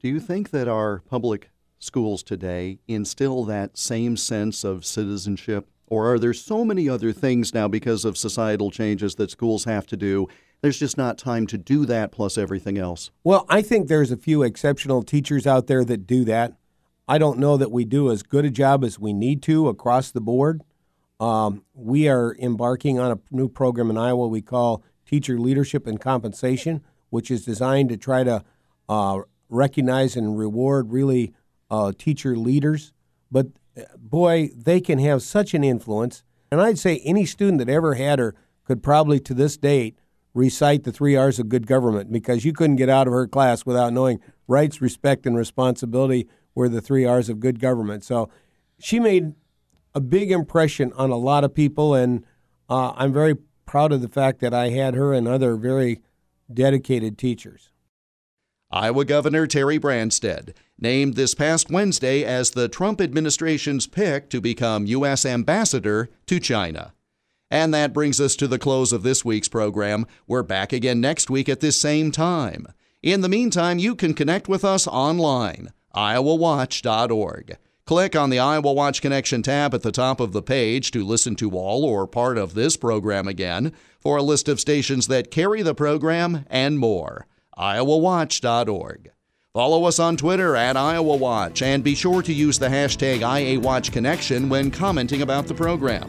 Do 0.00 0.08
you 0.08 0.18
think 0.18 0.48
that 0.48 0.66
our 0.66 1.00
public 1.10 1.50
schools 1.78 2.22
today 2.22 2.78
instill 2.88 3.44
that 3.44 3.76
same 3.76 4.16
sense 4.16 4.64
of 4.64 4.86
citizenship? 4.86 5.68
Or 5.88 6.10
are 6.10 6.18
there 6.18 6.32
so 6.32 6.64
many 6.64 6.88
other 6.88 7.12
things 7.12 7.52
now 7.52 7.68
because 7.68 8.06
of 8.06 8.16
societal 8.16 8.70
changes 8.70 9.16
that 9.16 9.30
schools 9.30 9.64
have 9.64 9.86
to 9.88 9.98
do? 9.98 10.26
There's 10.62 10.78
just 10.78 10.96
not 10.96 11.18
time 11.18 11.46
to 11.48 11.58
do 11.58 11.84
that 11.84 12.12
plus 12.12 12.38
everything 12.38 12.78
else. 12.78 13.10
Well, 13.24 13.44
I 13.50 13.60
think 13.60 13.88
there's 13.88 14.10
a 14.10 14.16
few 14.16 14.42
exceptional 14.42 15.02
teachers 15.02 15.46
out 15.46 15.66
there 15.66 15.84
that 15.84 16.06
do 16.06 16.24
that. 16.24 16.54
I 17.06 17.18
don't 17.18 17.38
know 17.38 17.58
that 17.58 17.70
we 17.70 17.84
do 17.84 18.10
as 18.10 18.22
good 18.22 18.46
a 18.46 18.50
job 18.50 18.84
as 18.84 18.98
we 18.98 19.12
need 19.12 19.42
to 19.42 19.68
across 19.68 20.10
the 20.10 20.22
board. 20.22 20.62
Um, 21.18 21.62
we 21.74 22.08
are 22.08 22.34
embarking 22.38 22.98
on 22.98 23.12
a 23.12 23.18
new 23.30 23.50
program 23.50 23.90
in 23.90 23.98
Iowa 23.98 24.28
we 24.28 24.40
call 24.40 24.82
Teacher 25.04 25.38
Leadership 25.38 25.86
and 25.86 26.00
Compensation, 26.00 26.82
which 27.10 27.30
is 27.30 27.44
designed 27.44 27.90
to 27.90 27.98
try 27.98 28.24
to 28.24 28.42
uh, 28.88 29.20
recognize 29.50 30.16
and 30.16 30.38
reward 30.38 30.90
really 30.90 31.34
uh, 31.70 31.92
teacher 31.96 32.36
leaders. 32.36 32.92
But 33.30 33.48
boy, 33.98 34.50
they 34.56 34.80
can 34.80 34.98
have 34.98 35.22
such 35.22 35.54
an 35.54 35.64
influence. 35.64 36.24
And 36.50 36.60
I'd 36.60 36.78
say 36.78 37.00
any 37.04 37.26
student 37.26 37.58
that 37.58 37.68
ever 37.68 37.94
had 37.94 38.18
her 38.18 38.34
could 38.64 38.82
probably 38.82 39.20
to 39.20 39.34
this 39.34 39.56
date 39.56 39.98
recite 40.34 40.84
the 40.84 40.92
three 40.92 41.16
R's 41.16 41.38
of 41.38 41.48
good 41.48 41.66
government 41.66 42.12
because 42.12 42.44
you 42.44 42.52
couldn't 42.52 42.76
get 42.76 42.88
out 42.88 43.06
of 43.06 43.12
her 43.12 43.26
class 43.26 43.66
without 43.66 43.92
knowing 43.92 44.20
rights, 44.46 44.80
respect, 44.80 45.26
and 45.26 45.36
responsibility 45.36 46.28
were 46.54 46.68
the 46.68 46.80
three 46.80 47.04
R's 47.04 47.28
of 47.28 47.40
good 47.40 47.60
government. 47.60 48.04
So 48.04 48.28
she 48.78 49.00
made 49.00 49.34
a 49.94 50.00
big 50.00 50.30
impression 50.30 50.92
on 50.94 51.10
a 51.10 51.16
lot 51.16 51.44
of 51.44 51.54
people, 51.54 51.94
and 51.94 52.24
uh, 52.68 52.92
I'm 52.96 53.12
very 53.12 53.36
proud 53.66 53.92
of 53.92 54.02
the 54.02 54.08
fact 54.08 54.40
that 54.40 54.54
I 54.54 54.70
had 54.70 54.94
her 54.94 55.12
and 55.12 55.26
other 55.26 55.56
very 55.56 56.00
dedicated 56.52 57.18
teachers. 57.18 57.70
Iowa 58.72 59.04
Governor 59.04 59.48
Terry 59.48 59.80
Branstad 59.80 60.54
named 60.78 61.14
this 61.14 61.34
past 61.34 61.70
Wednesday 61.70 62.22
as 62.22 62.52
the 62.52 62.68
Trump 62.68 63.00
administration's 63.00 63.88
pick 63.88 64.30
to 64.30 64.40
become 64.40 64.86
U.S. 64.86 65.26
ambassador 65.26 66.08
to 66.26 66.38
China. 66.38 66.92
And 67.50 67.74
that 67.74 67.92
brings 67.92 68.20
us 68.20 68.36
to 68.36 68.46
the 68.46 68.60
close 68.60 68.92
of 68.92 69.02
this 69.02 69.24
week's 69.24 69.48
program. 69.48 70.06
We're 70.28 70.44
back 70.44 70.72
again 70.72 71.00
next 71.00 71.28
week 71.28 71.48
at 71.48 71.58
this 71.58 71.80
same 71.80 72.12
time. 72.12 72.68
In 73.02 73.22
the 73.22 73.28
meantime, 73.28 73.80
you 73.80 73.96
can 73.96 74.14
connect 74.14 74.46
with 74.46 74.64
us 74.64 74.86
online, 74.86 75.72
iowawatch.org. 75.96 77.56
Click 77.86 78.14
on 78.14 78.30
the 78.30 78.38
Iowa 78.38 78.72
Watch 78.72 79.02
Connection 79.02 79.42
tab 79.42 79.74
at 79.74 79.82
the 79.82 79.90
top 79.90 80.20
of 80.20 80.30
the 80.30 80.42
page 80.42 80.92
to 80.92 81.04
listen 81.04 81.34
to 81.36 81.50
all 81.50 81.84
or 81.84 82.06
part 82.06 82.38
of 82.38 82.54
this 82.54 82.76
program 82.76 83.26
again 83.26 83.72
for 83.98 84.16
a 84.16 84.22
list 84.22 84.48
of 84.48 84.60
stations 84.60 85.08
that 85.08 85.32
carry 85.32 85.60
the 85.60 85.74
program 85.74 86.44
and 86.48 86.78
more 86.78 87.26
iowawatch.org. 87.58 89.10
Follow 89.52 89.84
us 89.84 89.98
on 89.98 90.16
Twitter 90.16 90.54
at 90.54 90.76
Iowa 90.76 91.16
Watch 91.16 91.62
and 91.62 91.82
be 91.82 91.96
sure 91.96 92.22
to 92.22 92.32
use 92.32 92.58
the 92.58 92.68
hashtag 92.68 93.20
IAWatchConnection 93.20 94.48
when 94.48 94.70
commenting 94.70 95.22
about 95.22 95.48
the 95.48 95.54
program. 95.54 96.08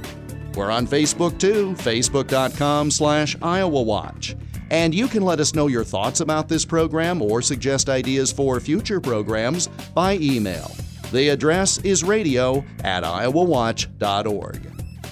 We're 0.56 0.69
on 0.69 0.86
Facebook 0.86 1.39
too, 1.39 1.73
facebook.com 1.73 2.91
slash 2.91 3.36
Iowa 3.41 3.82
Watch. 3.82 4.36
And 4.69 4.93
you 4.93 5.08
can 5.08 5.23
let 5.23 5.39
us 5.39 5.56
know 5.56 5.67
your 5.67 5.84
thoughts 5.84 6.19
about 6.19 6.49
this 6.49 6.65
program 6.65 7.21
or 7.21 7.41
suggest 7.41 7.89
ideas 7.89 8.32
for 8.32 8.60
future 8.60 9.01
programs 9.01 9.67
by 9.95 10.17
email. 10.17 10.71
The 11.12 11.30
address 11.30 11.80
is 11.80 12.04
radio 12.04 12.63
at 12.84 13.04
iowawatch.org. 13.04 14.62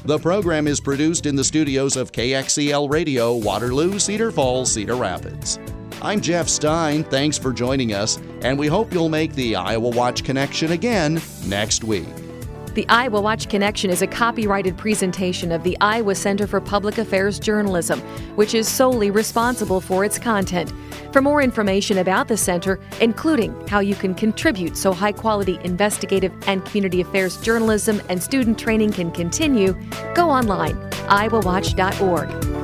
The 0.06 0.20
program 0.20 0.68
is 0.68 0.80
produced 0.80 1.26
in 1.26 1.36
the 1.36 1.44
studios 1.44 1.98
of 1.98 2.12
KXCL 2.12 2.90
Radio, 2.90 3.36
Waterloo, 3.36 4.00
Cedar 4.00 4.32
Falls, 4.32 4.72
Cedar 4.72 4.96
Rapids. 4.96 5.60
I'm 6.02 6.22
Jeff 6.22 6.48
Stein. 6.48 7.04
Thanks 7.04 7.38
for 7.38 7.52
joining 7.52 7.94
us, 7.94 8.20
and 8.42 8.58
we 8.58 8.68
hope 8.68 8.94
you'll 8.94 9.10
make 9.10 9.34
the 9.34 9.58
Iowa 9.58 9.90
Watch 9.90 10.24
Connection 10.24 10.72
again 10.72 11.22
next 11.46 11.84
week. 11.84 12.08
The 12.74 12.88
Iowa 12.88 13.20
Watch 13.20 13.50
Connection 13.50 13.90
is 13.90 14.02
a 14.02 14.08
copyrighted 14.08 14.78
presentation 14.78 15.52
of 15.52 15.64
the 15.64 15.76
Iowa 15.82 16.16
Center 16.16 16.48
for 16.48 16.62
Public 16.62 17.00
Affairs 17.00 17.38
Journalism, 17.38 18.00
which 18.38 18.54
is 18.54 18.70
solely 18.70 19.12
responsible 19.12 19.82
for 19.82 20.06
its 20.06 20.18
content. 20.18 20.72
For 21.12 21.22
more 21.22 21.42
information 21.42 21.98
about 21.98 22.30
the 22.30 22.38
center, 22.38 22.80
including 23.02 23.68
how 23.68 23.80
you 23.80 23.96
can 23.96 24.16
contribute 24.16 24.78
so 24.78 24.94
high 24.94 25.12
quality 25.12 25.60
investigative 25.66 26.32
and 26.48 26.64
community 26.64 27.02
affairs 27.02 27.42
journalism 27.42 28.02
and 28.08 28.24
student 28.24 28.58
training 28.58 28.94
can 28.94 29.12
continue, 29.12 29.76
go 30.16 30.30
online, 30.30 30.76
iowawatch.org. 31.10 32.59